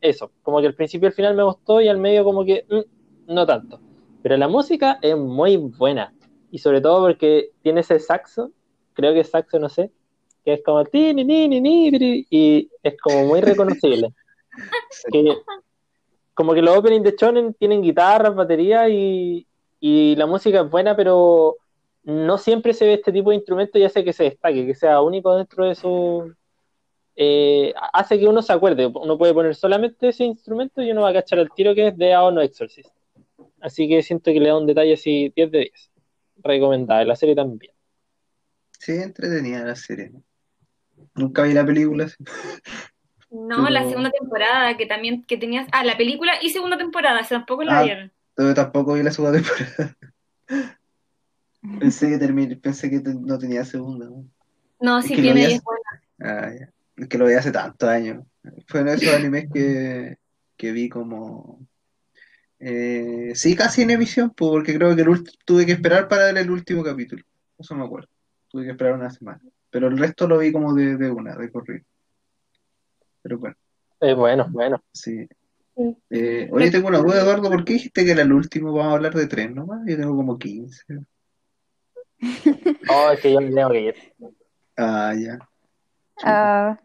[0.00, 2.64] eso, como que al principio y al final me gustó y al medio como que
[2.70, 3.80] mm, no tanto.
[4.22, 6.14] Pero la música es muy buena
[6.52, 8.52] y sobre todo porque tiene ese saxo,
[8.92, 9.90] creo que es saxo, no sé,
[10.44, 14.14] que es como ti, ni, ni, ni, y es como muy reconocible.
[15.12, 15.36] que
[16.34, 19.44] como que los openings de Shonen tienen guitarras, batería y,
[19.80, 21.56] y la música es buena, pero
[22.06, 25.00] no siempre se ve este tipo de instrumento y hace que se destaque, que sea
[25.02, 26.32] único dentro de su...
[27.16, 31.10] eh, hace que uno se acuerde, uno puede poner solamente ese instrumento y uno va
[31.10, 32.90] a cachar al tiro que es de Aono Exorcist.
[33.60, 35.90] Así que siento que le da un detalle así 10 de 10.
[36.44, 37.72] Recomendada, la serie también.
[38.78, 40.12] Sí, entretenida la serie.
[41.14, 42.04] Nunca vi la película.
[42.04, 42.16] así.
[43.30, 45.66] No, la segunda temporada que también que tenías.
[45.72, 47.82] Ah, la película y segunda temporada, esa tampoco la Ah.
[47.82, 48.12] vieron.
[48.38, 49.96] Yo tampoco vi la segunda temporada.
[51.80, 54.06] Pensé que terminé, pensé que no tenía segunda.
[54.06, 54.26] ¿no?
[54.80, 56.02] No, Es sí que lo tiene vi y hace- es buena.
[56.20, 56.70] Ah, ya.
[56.96, 58.24] Es que lo vi hace tantos años.
[58.68, 60.16] Fue en esos animes que,
[60.56, 61.66] que vi como...
[62.58, 66.38] eh, sí, casi en emisión, pues, porque creo que el tuve que esperar para ver
[66.38, 67.22] el último capítulo.
[67.58, 68.08] Eso me acuerdo.
[68.48, 69.40] Tuve que esperar una semana.
[69.70, 71.84] Pero el resto lo vi como de, de una, de corrido.
[73.22, 73.56] Pero bueno,
[74.00, 74.82] Eh, bueno, bueno.
[74.92, 75.26] sí.
[75.76, 75.96] Sí.
[76.08, 77.50] Eh, oye, tengo una duda, Eduardo.
[77.50, 78.72] ¿Por qué dijiste que era el último?
[78.72, 79.80] Vamos a hablar de tres nomás.
[79.86, 80.82] Yo tengo como 15.
[82.88, 83.94] Oh, es que yo me tengo que ir.
[84.76, 85.38] Ah, ya.
[86.22, 86.78] Ah,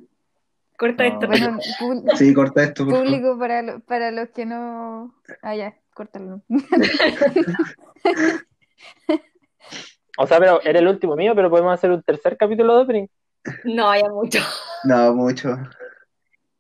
[0.77, 1.27] Corta esto.
[1.27, 1.57] bueno,
[2.15, 3.05] Sí, corta esto, por favor.
[3.07, 5.13] público para, lo- para los que no.
[5.43, 6.41] Ah, ya, córtalo.
[10.17, 13.07] O sea, pero era el último mío, pero podemos hacer un tercer capítulo de opening.
[13.63, 14.39] No, ya mucho.
[14.83, 15.57] No, mucho.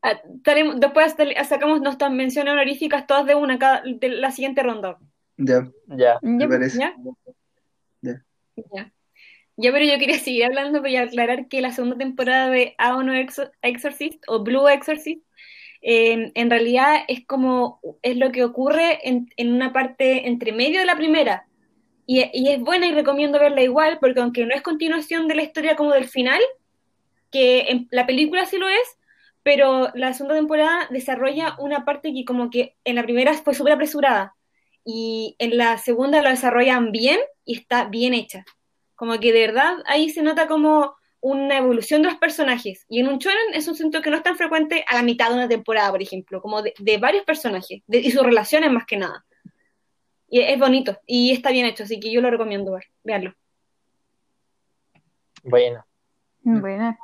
[0.01, 1.15] Ah, después
[1.47, 4.97] sacamos nuestras menciones honoríficas todas de una cada, de la siguiente ronda.
[5.37, 6.17] Ya, Ya.
[6.21, 6.79] me Ya, parece.
[6.79, 6.95] ¿Ya?
[8.73, 8.91] Ya.
[9.57, 14.23] Pero yo quería seguir hablando y aclarar que la segunda temporada de Aono Exo- Exorcist
[14.27, 15.23] o Blue Exorcist
[15.81, 20.79] eh, en realidad es como es lo que ocurre en, en una parte entre medio
[20.79, 21.47] de la primera.
[22.05, 25.43] Y, y es buena y recomiendo verla igual, porque aunque no es continuación de la
[25.43, 26.41] historia como del final,
[27.31, 28.97] que en la película sí lo es,
[29.43, 33.73] pero la segunda temporada desarrolla una parte que como que en la primera fue súper
[33.73, 34.35] apresurada
[34.85, 38.45] y en la segunda lo desarrollan bien y está bien hecha.
[38.95, 42.85] Como que de verdad ahí se nota como una evolución de los personajes.
[42.89, 45.29] Y en un shonen es un asunto que no es tan frecuente a la mitad
[45.29, 48.85] de una temporada, por ejemplo, como de, de varios personajes de- y sus relaciones más
[48.85, 49.23] que nada.
[50.27, 53.35] Y es bonito y está bien hecho, así que yo lo recomiendo ver, veanlo.
[55.43, 55.85] Bueno.
[56.43, 56.97] Buena.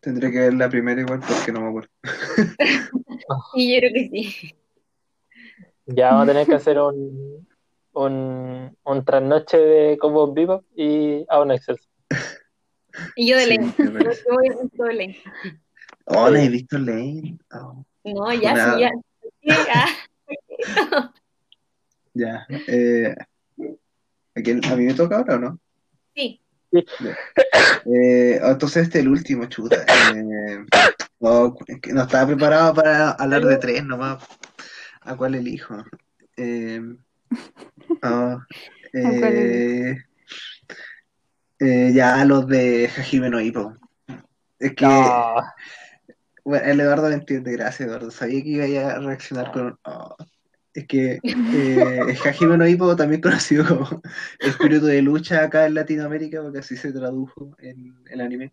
[0.00, 1.90] Tendré que ver la primera igual porque no me acuerdo.
[3.54, 4.54] Y yo creo que sí.
[5.86, 7.46] Ya vamos a tener que hacer un,
[7.92, 11.78] un, un trasnoche de Combo Vivo y a un Excel.
[13.16, 13.74] Y yo de Sí, Lane.
[13.78, 14.22] me Yo parece.
[14.30, 15.22] voy a visto de Lane.
[16.06, 17.38] Oh, ¿no he visto Lane?
[17.52, 18.74] Oh, No, ya, Una-
[19.40, 19.86] sí, ya.
[20.60, 20.62] Sí,
[22.14, 22.46] ya.
[22.68, 23.14] Eh,
[24.36, 25.58] ¿a, quién- a mí me toca ahora o no?
[26.14, 26.38] sí.
[27.84, 29.84] Eh, oh, entonces este es el último, chuta.
[30.14, 30.64] Eh,
[31.20, 31.54] oh,
[31.92, 34.24] no estaba preparado para hablar de tres nomás.
[35.04, 35.84] ¿A cuál elijo?
[36.36, 36.80] Eh,
[38.02, 38.38] oh,
[38.92, 39.96] eh,
[41.58, 43.76] eh, ya los de Hajime no Ippo.
[44.58, 45.34] Es que No,
[46.44, 48.10] bueno, el Eduardo me entiende, gracias Eduardo.
[48.10, 50.16] Sabía que iba a reaccionar con oh,
[50.74, 54.02] Es que eh, Hajime no Ippo, también conocido como
[54.38, 58.52] espíritu de lucha acá en Latinoamérica, porque así se tradujo en el anime,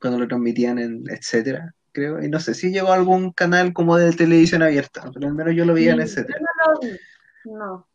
[0.00, 2.22] cuando lo transmitían en etcétera, creo.
[2.22, 5.54] Y no sé si llegó a algún canal como de televisión abierta, pero al menos
[5.54, 6.38] yo lo veía en Mm, etcétera.
[6.40, 7.86] No, no, no, no.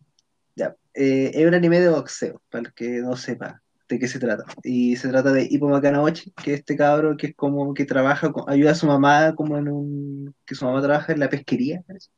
[0.55, 4.19] Ya, eh, es un anime de boxeo, para el que no sepa de qué se
[4.19, 4.43] trata.
[4.63, 8.31] Y se trata de Ippo Makanaochi, que es este cabro que es como que trabaja,
[8.31, 11.81] con- ayuda a su mamá como en un, que su mamá trabaja en la pesquería,
[11.87, 12.09] parece.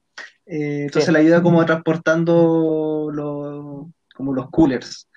[0.46, 1.12] Eh, entonces Sí.
[1.12, 5.08] le ayuda como transportando los, como los coolers.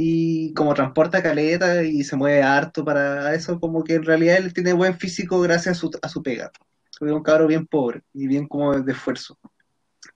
[0.00, 4.52] Y como transporta caleta y se mueve harto para eso, como que en realidad él
[4.54, 6.52] tiene buen físico gracias a su, a su pega.
[7.00, 9.36] Es un cabro bien pobre y bien como de esfuerzo.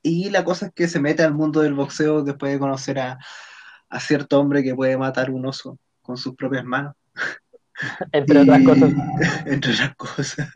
[0.01, 3.19] Y la cosa es que se mete al mundo del boxeo después de conocer a,
[3.89, 6.95] a cierto hombre que puede matar un oso con sus propias manos.
[8.13, 8.93] entre otras Y- cosas.
[9.47, 10.49] Entre otras cosas.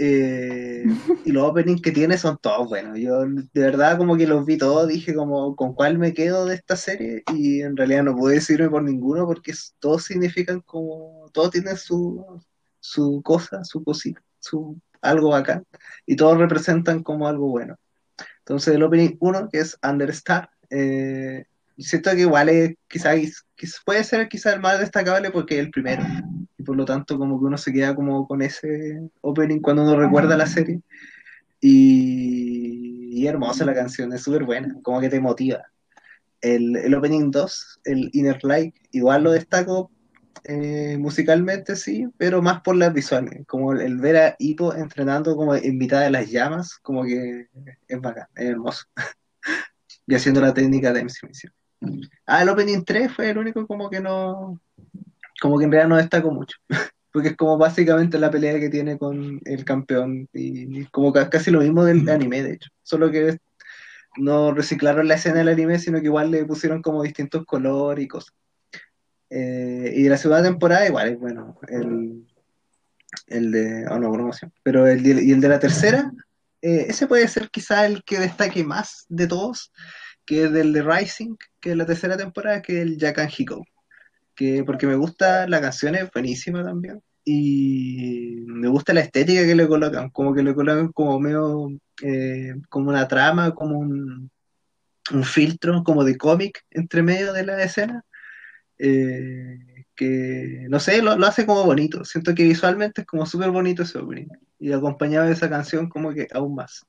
[0.00, 0.84] Eh,
[1.24, 2.98] y los openings que tiene son todos buenos.
[2.98, 6.54] Yo de verdad como que los vi todos, dije como con cuál me quedo de
[6.54, 11.50] esta serie y en realidad no puedo decirme por ninguno porque todos significan como, todos
[11.50, 12.24] tienen su,
[12.80, 15.64] su cosa, su cosita, su algo bacán
[16.06, 17.76] y todos representan como algo bueno.
[18.40, 21.44] Entonces el opening 1 que es Understar, eh,
[21.76, 23.16] siento que igual es quizás
[23.84, 26.04] puede ser quizás el más destacable porque es el primero
[26.58, 29.96] y por lo tanto como que uno se queda como con ese opening cuando uno
[29.96, 30.82] recuerda la serie
[31.60, 35.62] y, y hermosa la canción, es súper buena, como que te motiva.
[36.40, 39.90] El, el opening 2, el Inner Light, igual lo destaco
[40.44, 45.36] eh, musicalmente, sí, pero más por las visuales, como el, el ver a Hippo entrenando
[45.36, 47.48] como en mitad de las llamas, como que
[47.88, 48.86] es bacán, es hermoso.
[50.06, 51.28] y haciendo la técnica de MC.
[52.26, 54.60] Ah, el opening 3 fue el único como que no,
[55.40, 56.56] como que en realidad no destaco mucho.
[57.12, 61.30] Porque es como básicamente la pelea que tiene con el campeón y, y como ca-
[61.30, 62.68] casi lo mismo del anime, de hecho.
[62.82, 63.38] Solo que
[64.18, 68.08] no reciclaron la escena del anime, sino que igual le pusieron como distintos colores y
[68.08, 68.34] cosas.
[69.30, 72.26] Eh, y de la segunda temporada igual es bueno, el,
[73.26, 76.10] el de, oh no, promoción, pero el, de- y el de la tercera,
[76.62, 79.72] eh, ese puede ser quizá el que destaque más de todos,
[80.24, 83.64] que es del de Rising, que es la tercera temporada, que es el Jakan Hiko,
[84.38, 89.56] que porque me gusta la canción, es buenísima también, y me gusta la estética que
[89.56, 91.70] le colocan, como que le colocan como medio,
[92.02, 94.30] eh, como una trama, como un,
[95.12, 98.04] un filtro, como de cómic entre medio de la escena,
[98.78, 103.50] eh, que no sé, lo, lo hace como bonito, siento que visualmente es como súper
[103.50, 104.28] bonito ese opening,
[104.60, 106.86] y acompañado de esa canción como que aún más.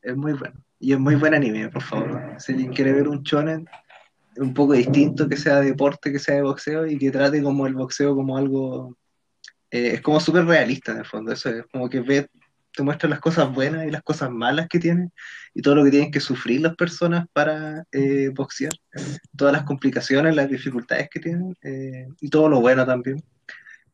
[0.00, 0.58] Es muy bueno.
[0.78, 2.36] Y es muy buen anime, por favor.
[2.38, 3.66] Si alguien quiere ver un shonen
[4.40, 7.66] un poco distinto, que sea de deporte, que sea de boxeo y que trate como
[7.66, 8.96] el boxeo como algo...
[9.70, 11.32] eh, es como súper realista en el fondo.
[11.32, 12.26] Eso es como que ve,
[12.72, 15.12] te muestra las cosas buenas y las cosas malas que tienen
[15.54, 18.72] y todo lo que tienen que sufrir las personas para eh, boxear.
[19.36, 23.22] Todas las complicaciones, las dificultades que tienen eh, y todo lo bueno también.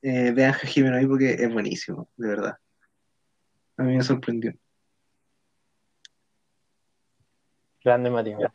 [0.03, 2.57] Vean no Ippo porque es buenísimo, de verdad.
[3.77, 4.53] A mí me sorprendió.
[7.83, 8.53] Grande Matías.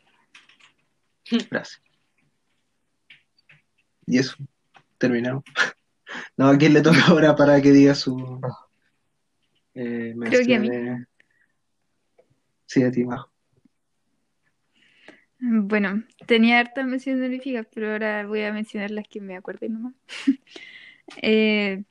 [1.49, 1.81] Gracias.
[4.05, 4.35] Y eso,
[4.97, 5.43] terminamos.
[6.35, 8.39] No, ¿a quién le toca ahora para que diga su
[9.73, 10.69] eh, Creo que a mí.
[12.65, 13.31] Sí, a ti, Majo.
[15.39, 19.93] Bueno, tenía hartas menciones honoríficas, pero ahora voy a mencionar las que me acuerde nomás.
[21.21, 21.83] Eh,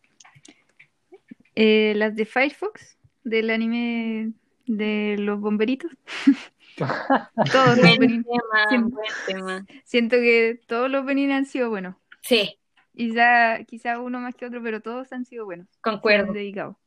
[1.55, 4.32] eh, las de Firefox, del anime
[4.66, 5.91] de los bomberitos.
[7.52, 8.26] Todos los Buen openings.
[8.26, 8.90] tema, Siempre.
[8.94, 9.66] buen tema.
[9.84, 11.96] Siento que todos los openings han sido buenos.
[12.22, 12.56] Sí,
[12.94, 15.68] Quizá, quizá uno más que otro, pero todos han sido buenos.
[15.80, 16.32] Concuerdo.
[16.32, 16.78] dedicado.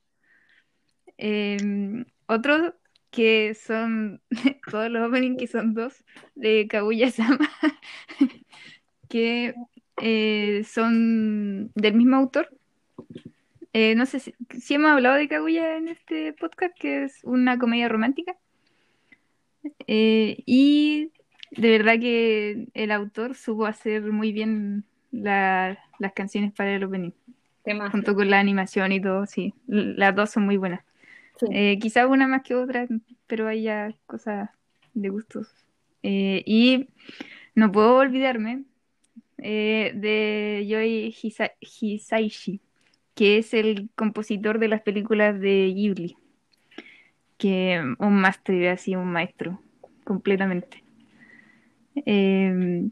[1.17, 1.57] Eh,
[2.27, 2.73] otros
[3.09, 4.21] que son
[4.69, 6.03] todos los openings que son dos
[6.35, 7.49] de Kaguya-sama
[9.09, 9.53] que
[9.97, 12.49] eh, son del mismo autor.
[13.73, 17.57] Eh, no sé si, si hemos hablado de Kaguya en este podcast, que es una
[17.57, 18.35] comedia romántica.
[19.87, 21.11] Eh, y
[21.51, 27.11] de verdad que el autor supo hacer muy bien la- las canciones para el opening,
[27.91, 29.53] junto con la animación y todo, sí.
[29.67, 30.83] Las dos son muy buenas.
[31.39, 31.47] Sí.
[31.51, 32.87] Eh, quizás una más que otra,
[33.27, 34.49] pero hay ya cosas
[34.93, 35.47] de gustos.
[36.03, 36.89] Eh, y
[37.55, 38.63] no puedo olvidarme
[39.37, 42.61] eh, de Yoi Hisa- Hisaishi,
[43.15, 46.17] que es el compositor de las películas de Ghibli,
[47.43, 49.61] que un máster, así un maestro,
[50.05, 50.81] completamente.
[52.05, 52.87] Eh,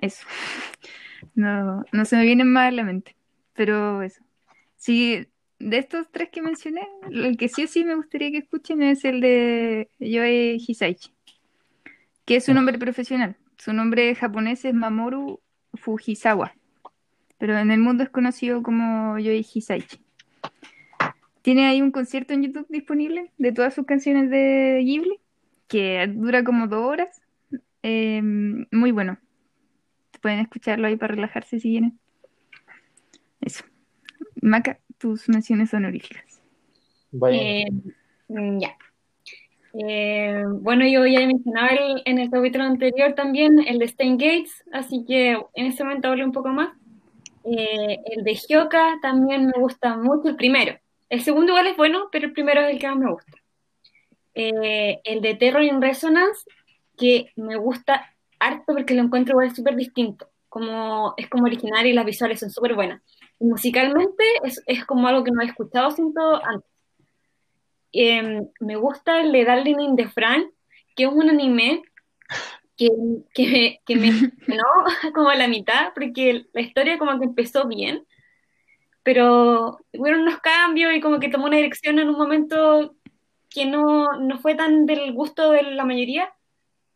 [0.00, 0.24] eso.
[1.34, 3.16] No, no se me vienen más a la mente,
[3.54, 4.22] pero eso.
[4.76, 5.26] Sí,
[5.58, 9.04] de estos tres que mencioné, el que sí o sí me gustaría que escuchen es
[9.04, 11.12] el de Yoe Hisaishi,
[12.24, 13.36] que es su nombre profesional.
[13.58, 15.40] Su nombre japonés es Mamoru
[15.74, 16.54] Fujisawa,
[17.36, 19.98] pero en el mundo es conocido como Yoe Hisaishi.
[21.42, 25.18] Tiene ahí un concierto en YouTube disponible de todas sus canciones de Ghibli,
[25.68, 27.22] que dura como dos horas.
[27.82, 29.18] Eh, muy bueno.
[30.20, 31.98] Pueden escucharlo ahí para relajarse si quieren.
[33.40, 33.64] Eso.
[34.42, 36.42] Maca, tus menciones honoríficas.
[37.10, 37.66] Bueno, Eh,
[38.28, 38.76] mm, ya.
[39.72, 44.64] Eh, bueno, yo ya mencionaba el- en el capítulo anterior también el de Stein Gates,
[44.72, 46.76] así que en ese momento hablé un poco más.
[47.44, 50.74] Eh, el de Hyoka también me gusta mucho, el primero.
[51.10, 53.32] El segundo igual es bueno, pero el primero es el que más me gusta.
[54.34, 56.42] Eh, el de Terror in Resonance,
[56.96, 60.30] que me gusta harto porque lo encuentro igual súper distinto.
[60.48, 63.02] Como, es como original y las visuales son súper buenas.
[63.38, 66.68] Y musicalmente es, es como algo que no he escuchado siento antes.
[67.92, 70.52] Eh, me gusta el de Darling in the Franxx,
[70.94, 71.82] que es un anime
[72.76, 72.88] que,
[73.34, 74.10] que, me- que me
[74.56, 74.64] no
[75.14, 78.06] como a la mitad, porque la historia como que empezó bien,
[79.02, 82.94] pero hubo unos cambios y como que tomó una dirección en un momento
[83.50, 86.32] que no, no fue tan del gusto de la mayoría.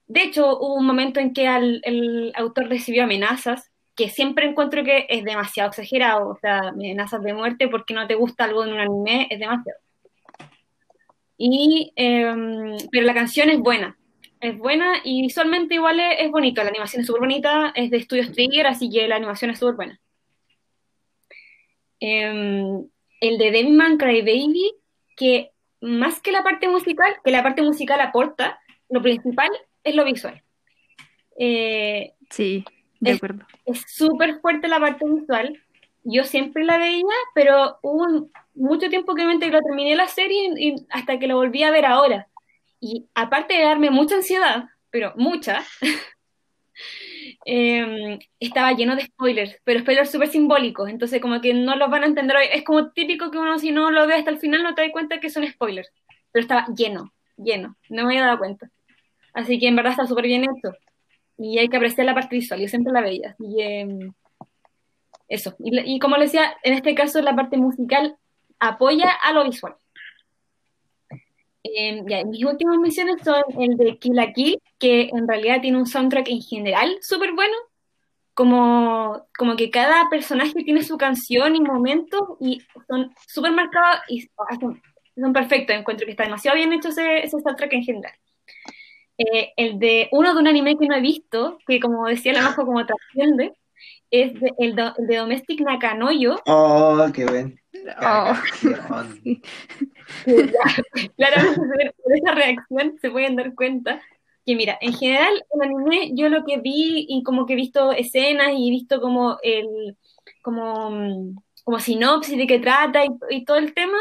[0.06, 4.84] De hecho, hubo un momento en que al- el autor recibió amenazas, que siempre encuentro
[4.84, 8.72] que es demasiado exagerado, o sea, amenazas de muerte porque no te gusta algo en
[8.74, 9.78] un anime es demasiado.
[11.36, 13.96] Y, em, pero la canción es buena,
[14.40, 18.00] es buena y visualmente igual es, es bonito, la animación es súper bonita, es de
[18.02, 20.00] Studios Trigger, así que la animación es súper buena.
[22.00, 22.86] Em,
[23.20, 24.72] el de Devilman Crybaby,
[25.16, 29.50] que más que la parte musical, que la parte musical aporta, lo principal
[29.82, 30.42] es lo visual.
[31.38, 32.64] Eh, Sí,
[33.00, 33.46] de Es- acuerdo.
[33.66, 35.60] es súper fuerte la parte visual.
[36.04, 40.50] Yo siempre la veía, pero hubo un- mucho tiempo que me que terminé la serie
[40.56, 42.28] y, y hasta que lo volví a ver ahora.
[42.80, 45.64] Y aparte de darme mucha ansiedad, pero mucha,
[47.44, 52.02] em, estaba lleno de spoilers, pero spoilers súper simbólicos, entonces como que no los van
[52.04, 52.46] a entender hoy.
[52.52, 54.92] Es como típico que uno si no lo ve hasta el final no te da
[54.92, 55.90] cuenta que son spoilers,
[56.32, 58.70] pero estaba lleno, lleno, no me había dado cuenta.
[59.34, 60.76] Así que en verdad está súper bien hecho.
[61.36, 63.36] Y hay que apreciar la parte visual, yo siempre la veía.
[63.38, 64.12] Que, em,
[65.28, 65.54] eso.
[65.58, 68.16] Y, y como les decía, en este caso la parte musical
[68.58, 69.74] apoya a lo visual.
[71.64, 75.78] Em, ya, mis últimas menciones son el de Kill la Kill, que en realidad tiene
[75.78, 77.54] un soundtrack en general súper bueno.
[78.34, 84.28] Como, como que cada personaje tiene su canción y momentos y son súper marcados y
[84.60, 84.82] son,
[85.16, 85.76] son perfectos.
[85.76, 88.12] Encuentro que está demasiado bien hecho ese, soundtrack en general.
[89.16, 92.42] Eh, el de uno de un anime que no he visto, que como decía la
[92.42, 93.52] Majo, como trasciende,
[94.10, 97.60] es de- el, el de Domestic Nakanoyo, Oh, qué buen.
[98.02, 98.34] Oh,
[99.22, 99.42] sí.
[100.26, 104.00] ve- por esa reacción se pueden dar cuenta.
[104.46, 107.92] Que mira, en general el anime yo lo que vi y como que he visto
[107.92, 109.96] escenas y he visto como el
[110.42, 113.96] como, como sinopsis de qué trata y, y todo el tema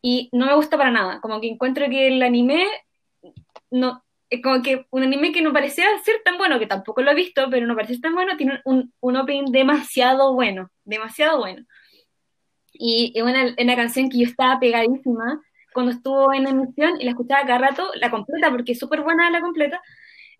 [0.00, 2.64] y no me gusta para nada, como que encuentro que el anime
[3.70, 7.10] no es como que un anime que no parecía ser tan bueno, que tampoco lo
[7.10, 11.64] he visto, pero no parece tan bueno, tiene un, un opening demasiado bueno, demasiado bueno.
[12.84, 15.40] Y es una, una canción que yo estaba pegadísima
[15.72, 19.30] cuando estuvo en emisión y la escuchaba cada rato, la completa, porque es súper buena
[19.30, 19.80] la completa.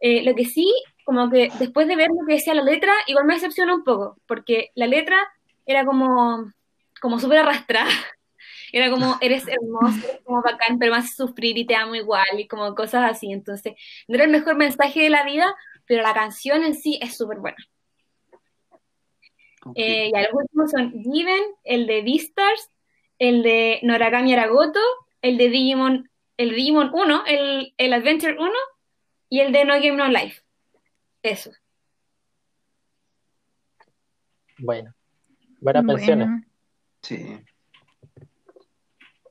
[0.00, 0.66] Eh, lo que sí,
[1.04, 4.18] como que después de ver lo que decía la letra, igual me decepcionó un poco,
[4.26, 5.16] porque la letra
[5.66, 6.52] era como,
[7.00, 7.90] como súper arrastrada.
[8.74, 12.48] Era como, eres hermoso, eres como bacán, pero a sufrir y te amo igual, y
[12.48, 13.30] como cosas así.
[13.30, 13.74] Entonces,
[14.08, 17.38] no era el mejor mensaje de la vida, pero la canción en sí es súper
[17.38, 17.58] buena.
[19.74, 22.70] Eh, y a los últimos son Given, el de Beastars,
[23.18, 24.80] el de Noragami Aragoto,
[25.20, 28.50] el de Digimon, el Digimon 1, el, el Adventure 1
[29.28, 30.42] y el de No Game No Life.
[31.22, 31.52] Eso.
[34.58, 34.94] bueno.
[35.60, 36.26] Buenas pensiones.
[36.26, 36.44] Bueno,
[37.02, 37.38] Sí.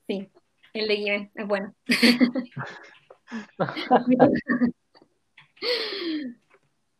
[0.08, 0.30] Sí,
[0.74, 1.74] el de Given es bueno.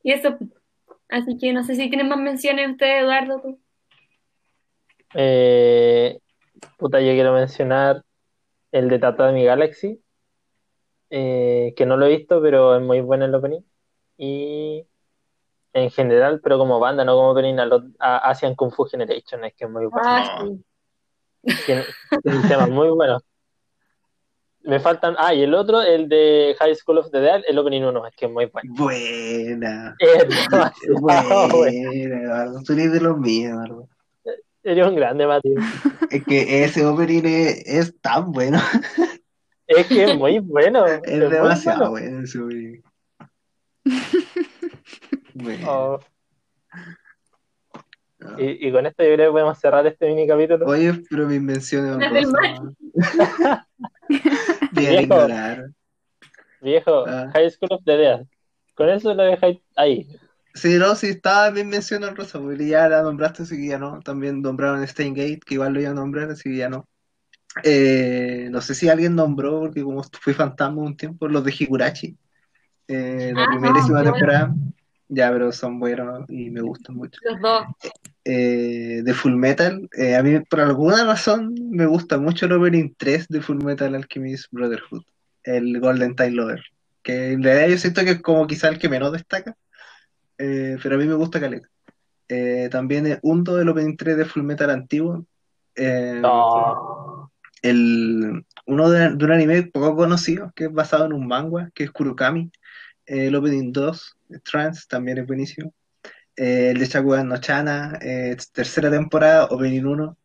[0.04, 0.38] y eso,
[1.12, 3.42] Así que no sé si tienen más menciones ustedes, Eduardo.
[3.42, 3.60] Tú.
[5.14, 6.20] Eh,
[6.78, 8.04] puta, yo quiero mencionar
[8.72, 10.02] el de Tatami Galaxy,
[11.10, 13.60] eh, que no lo he visto, pero es muy bueno el opening.
[14.18, 14.88] Y
[15.74, 19.44] en general, pero como banda, no como opening, a, los- a Asian Kung Fu Generation,
[19.44, 20.08] es que es muy bueno.
[20.08, 20.64] Ah, sí.
[21.66, 21.86] Tiene,
[22.70, 23.22] muy buenos.
[24.64, 25.16] Me faltan.
[25.18, 28.16] Ah, y el otro, el de High School of the Dead, el opening 1, es
[28.16, 28.74] que es muy bueno.
[28.76, 29.96] Buena.
[30.00, 31.50] Es demasiado bueno.
[31.50, 32.62] Buena, Eduardo.
[32.64, 33.90] Tú eres de los míos, Eduardo.
[34.64, 35.56] Eres un grande, Mati.
[36.12, 38.60] Es que ese opening es, es tan bueno.
[39.74, 40.86] Es que es muy bueno.
[40.86, 42.10] Es demasiado bueno.
[42.10, 42.82] bueno ese opening.
[45.34, 46.00] Bueno, Oh,
[48.38, 50.66] y, y con esto yo creo que podemos cerrar este mini capítulo.
[50.66, 52.76] Oye, pero mis menciones Las del honrosas.
[54.72, 55.02] Bien Viejo.
[55.04, 55.70] ignorar.
[56.62, 57.32] Viejo, Ah.
[57.34, 58.26] High School of the Dead.
[58.76, 60.08] Con eso lo dejáis ahí.
[60.54, 64.00] Sí, no, sí, estaba bien mención honrosa, porque ya la nombraste, así que ya no.
[64.02, 66.88] También nombraron Steingate, que igual lo iba a nombrar, así que ya no.
[67.64, 72.18] Eh, no sé si alguien nombró, porque como fui fantasma un tiempo, los de Higurashi.
[72.88, 74.54] Eh, la Ah, primerísima no, temporada.
[75.08, 77.20] Ya, pero son buenos y me gustan mucho.
[77.24, 77.64] Los dos.
[78.24, 82.94] Eh, de Full Metal, eh, a mí por alguna razón me gusta mucho el opening
[82.96, 85.02] 3 de Full Metal Alchemist Brotherhood,
[85.44, 86.62] el Golden Time Lover,
[87.02, 89.58] que en realidad yo siento que es como quizá el que menos destaca,
[90.38, 91.68] eh, pero a mí me gusta caleta.
[92.30, 95.26] Eh, también es Undo, el opening 3 de Full Metal antiguo,
[95.76, 97.32] No.
[97.64, 101.86] el, uno de, de un anime poco conocido, que es basado en un manga, que
[101.86, 102.52] es Kurukami,
[103.08, 105.74] el opening 2, Trans, también es buenísimo.
[106.36, 110.18] Eh, el de Shakugan no Chana, eh, tercera temporada, Opening 1,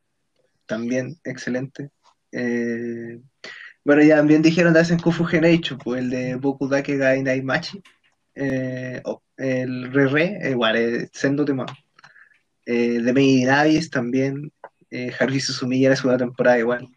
[0.66, 1.90] también excelente.
[2.32, 3.18] Eh,
[3.84, 7.82] bueno, ya también dijeron de Asen Kufu Generation, pues el de Boku Dake Gai Naimachi,
[8.34, 11.66] eh, o- el Re Re, igual, eh, sendo tema.
[12.64, 14.50] De Made in Abyss también,
[15.20, 16.88] Haruhi Suzumiya la segunda temporada igual.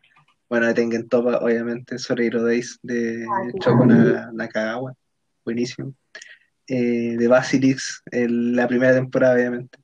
[0.50, 3.28] Bueno, de Tengen Toppa, obviamente, Soreiro Days de
[3.60, 4.96] Choko Na- Nakagawa,
[5.46, 5.94] buenísimo
[6.70, 9.80] eh, de Basilix en la primera temporada, obviamente.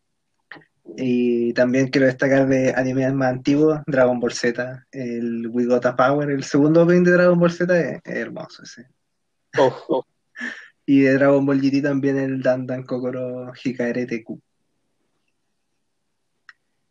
[0.97, 5.95] Y también quiero destacar de animes más antiguos, Dragon Ball Z, el We Got a
[5.95, 8.87] Power, el segundo opening de Dragon Ball Z es, es hermoso ese.
[9.57, 10.05] Uf, uf.
[10.85, 14.39] Y de Dragon Ball GT también el Dan Dan Kokoro Hikaere Teku.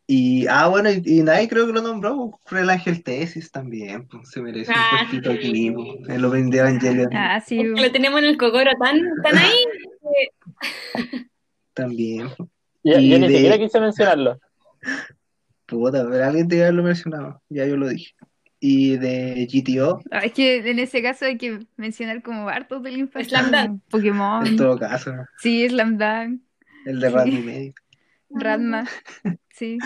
[0.07, 4.29] Y, ah, bueno, y, y nadie creo que lo nombró, Cruel Ángel Tesis también, pues,
[4.29, 5.17] se merece un Ah, sí.
[5.17, 7.63] aquí, pues, el opening de Evangelion Ah, sí.
[7.63, 9.65] Lo tenemos en el cocoro tan, tan ahí.
[11.73, 12.27] también.
[12.83, 14.39] Yo, Y yo ni de- siquiera quise mencionarlo.
[15.65, 18.13] Puta, pero alguien te haberlo mencionado, ya yo lo dije.
[18.59, 22.91] Y de GTO, Ah, es que en ese caso hay que mencionar como hartos de
[22.91, 23.39] la infancia.
[23.43, 23.81] Slam Dunk.
[23.89, 24.45] Pokémon.
[24.47, 26.41] en todo caso, Sí, Slam Dunk,
[26.85, 27.13] el de Sí.
[27.15, 27.73] Randy Medio,
[28.29, 28.85] Radma.
[29.51, 29.77] Sí.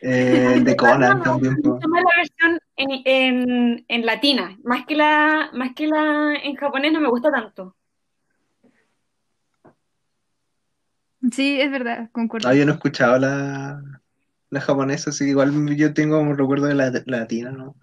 [0.00, 5.74] eh, de Conan Me también, la versión en, en, en latina, más que la, más
[5.74, 7.76] que la en japonés no me gusta tanto.
[11.32, 12.48] Sí, es verdad, concuerdo.
[12.48, 13.80] Ah, yo no he escuchado la,
[14.50, 17.74] la japonesa, así que igual yo tengo un recuerdo de la, la latina, ¿no?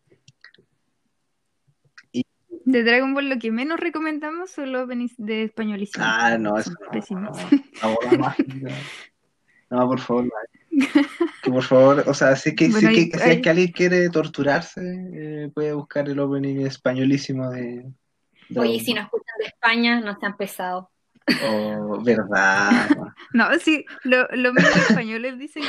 [2.65, 4.87] De Dragon Ball lo que menos recomendamos son los
[5.17, 6.05] de españolísimo.
[6.07, 6.91] Ah, no, eso Son no.
[6.91, 7.37] pésimos.
[9.73, 10.31] No, por favor, no.
[11.43, 13.49] Que por favor, o sea, si es que, si Bueno, hay- que, si es que
[13.49, 14.81] alguien quiere torturarse,
[15.13, 17.85] eh, puede buscar el opening españolísimo de
[18.49, 20.85] Dragon Oye, si nos escuchan de España, no sean pesados.
[21.45, 22.87] Oh, verdad.
[23.33, 25.63] No, sí, lo- los mismos españoles dicen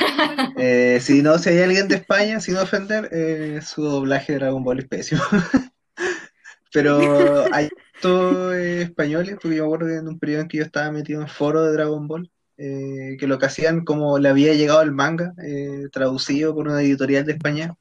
[0.55, 0.95] que.
[0.95, 4.63] Eh, si no, si hay alguien de España, sin ofender, eh, su doblaje de Dragon
[4.63, 5.21] Ball es pésimo.
[6.71, 10.57] Pero hay estos eh, españoles, porque yo me acuerdo que en un periodo en que
[10.57, 14.29] yo estaba metido en foro de Dragon Ball, eh, que lo que hacían, como le
[14.29, 17.75] había llegado el manga, eh, traducido por una editorial de España,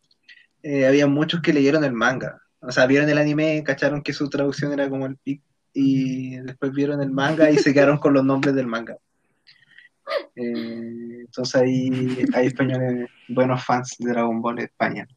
[0.62, 2.41] eh, había muchos que leyeron el manga.
[2.61, 6.72] O sea, vieron el anime, cacharon que su traducción era como el pic, y después
[6.72, 8.97] vieron el manga y se quedaron con los nombres del manga.
[10.35, 15.09] Entonces ahí hay españoles, buenos fans de Dragon Ball en España.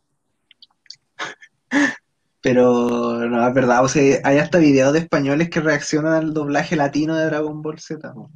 [2.41, 6.75] Pero no, es verdad, o sea, hay hasta videos de españoles que reaccionan al doblaje
[6.75, 8.31] latino de Dragon Ball Z, ¿no?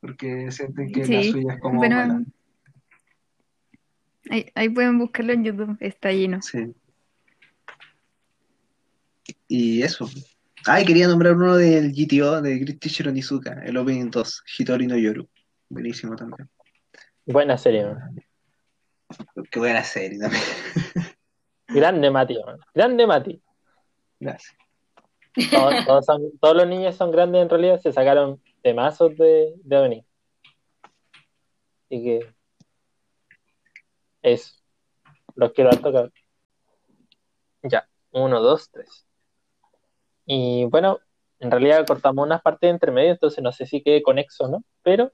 [0.00, 2.22] Porque sienten que la Sí, suya es como bueno, mala.
[4.30, 6.40] ahí, ahí pueden buscarlo en YouTube, está lleno.
[6.42, 6.74] Sí.
[9.48, 10.08] Y eso.
[10.66, 14.86] Ah, y quería nombrar uno del GTO de Great Teacher Onizuka, el Opening 2, Hitori
[14.86, 15.28] no Yoru.
[15.68, 16.48] Buenísimo también.
[17.26, 18.16] Buena serie, man.
[19.50, 20.42] Qué buena serie también.
[21.68, 22.58] Grande Mati, man.
[22.74, 23.40] Grande Mati.
[24.20, 24.54] Gracias.
[25.50, 29.78] Todos, todos son- todos los niños son grandes en realidad, se sacaron temazos de, de
[29.78, 30.02] opening.
[31.90, 32.20] Así que
[34.22, 34.52] eso.
[35.34, 36.12] Los quiero harto, cabrón.
[37.62, 39.06] Ya, uno, dos, tres.
[40.26, 40.98] Y bueno,
[41.40, 44.64] en realidad cortamos unas partes entre medio, entonces no sé si quede conexo o no,
[44.82, 45.12] pero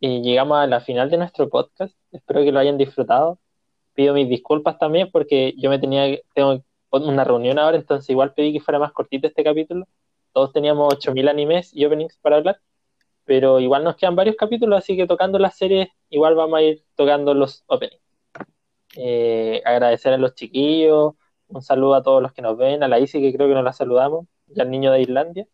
[0.00, 1.96] eh, llegamos a la final de nuestro podcast.
[2.12, 3.38] Espero que lo hayan disfrutado.
[3.94, 8.52] Pido mis disculpas también porque yo me tenía, tengo una reunión ahora, entonces igual pedí
[8.52, 9.86] que fuera más cortito este capítulo.
[10.32, 12.60] Todos teníamos 8000 animes y openings para hablar,
[13.24, 16.84] pero igual nos quedan varios capítulos, así que tocando las series, igual vamos a ir
[16.94, 18.00] tocando los openings.
[18.96, 21.14] Eh, agradecer a los chiquillos,
[21.48, 23.64] un saludo a todos los que nos ven, a la Isi que creo que nos
[23.64, 25.46] la saludamos, y al niño de Islandia,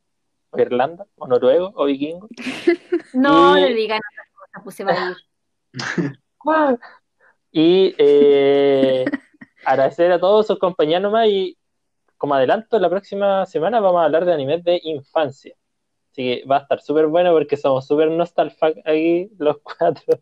[0.50, 2.28] o Irlanda, o noruego, o vikingo.
[3.14, 5.16] No Y- le digan otras cosas, pues se va a ir.
[7.52, 9.04] Y eh,
[9.64, 11.58] agradecer a todos sus compañeros nomás y
[12.16, 15.54] como adelanto, la próxima semana vamos a hablar de animes de infancia.
[16.12, 20.20] Así que va a estar súper bueno porque somos súper nostalfac aquí los cuatro.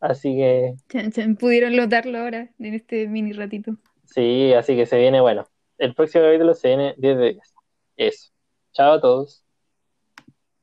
[0.00, 3.72] Así que Chan, chan, pudieron notarlo ahora en este mini ratito.
[4.04, 5.46] sí, así que se viene bueno.
[5.76, 7.54] El próximo capítulo se viene 10 de 10.
[7.96, 8.30] Eso.
[8.72, 9.44] Chao a todos.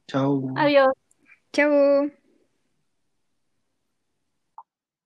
[0.08, 0.42] Chao.
[0.58, 0.88] Adiós.
[1.54, 2.25] Chao.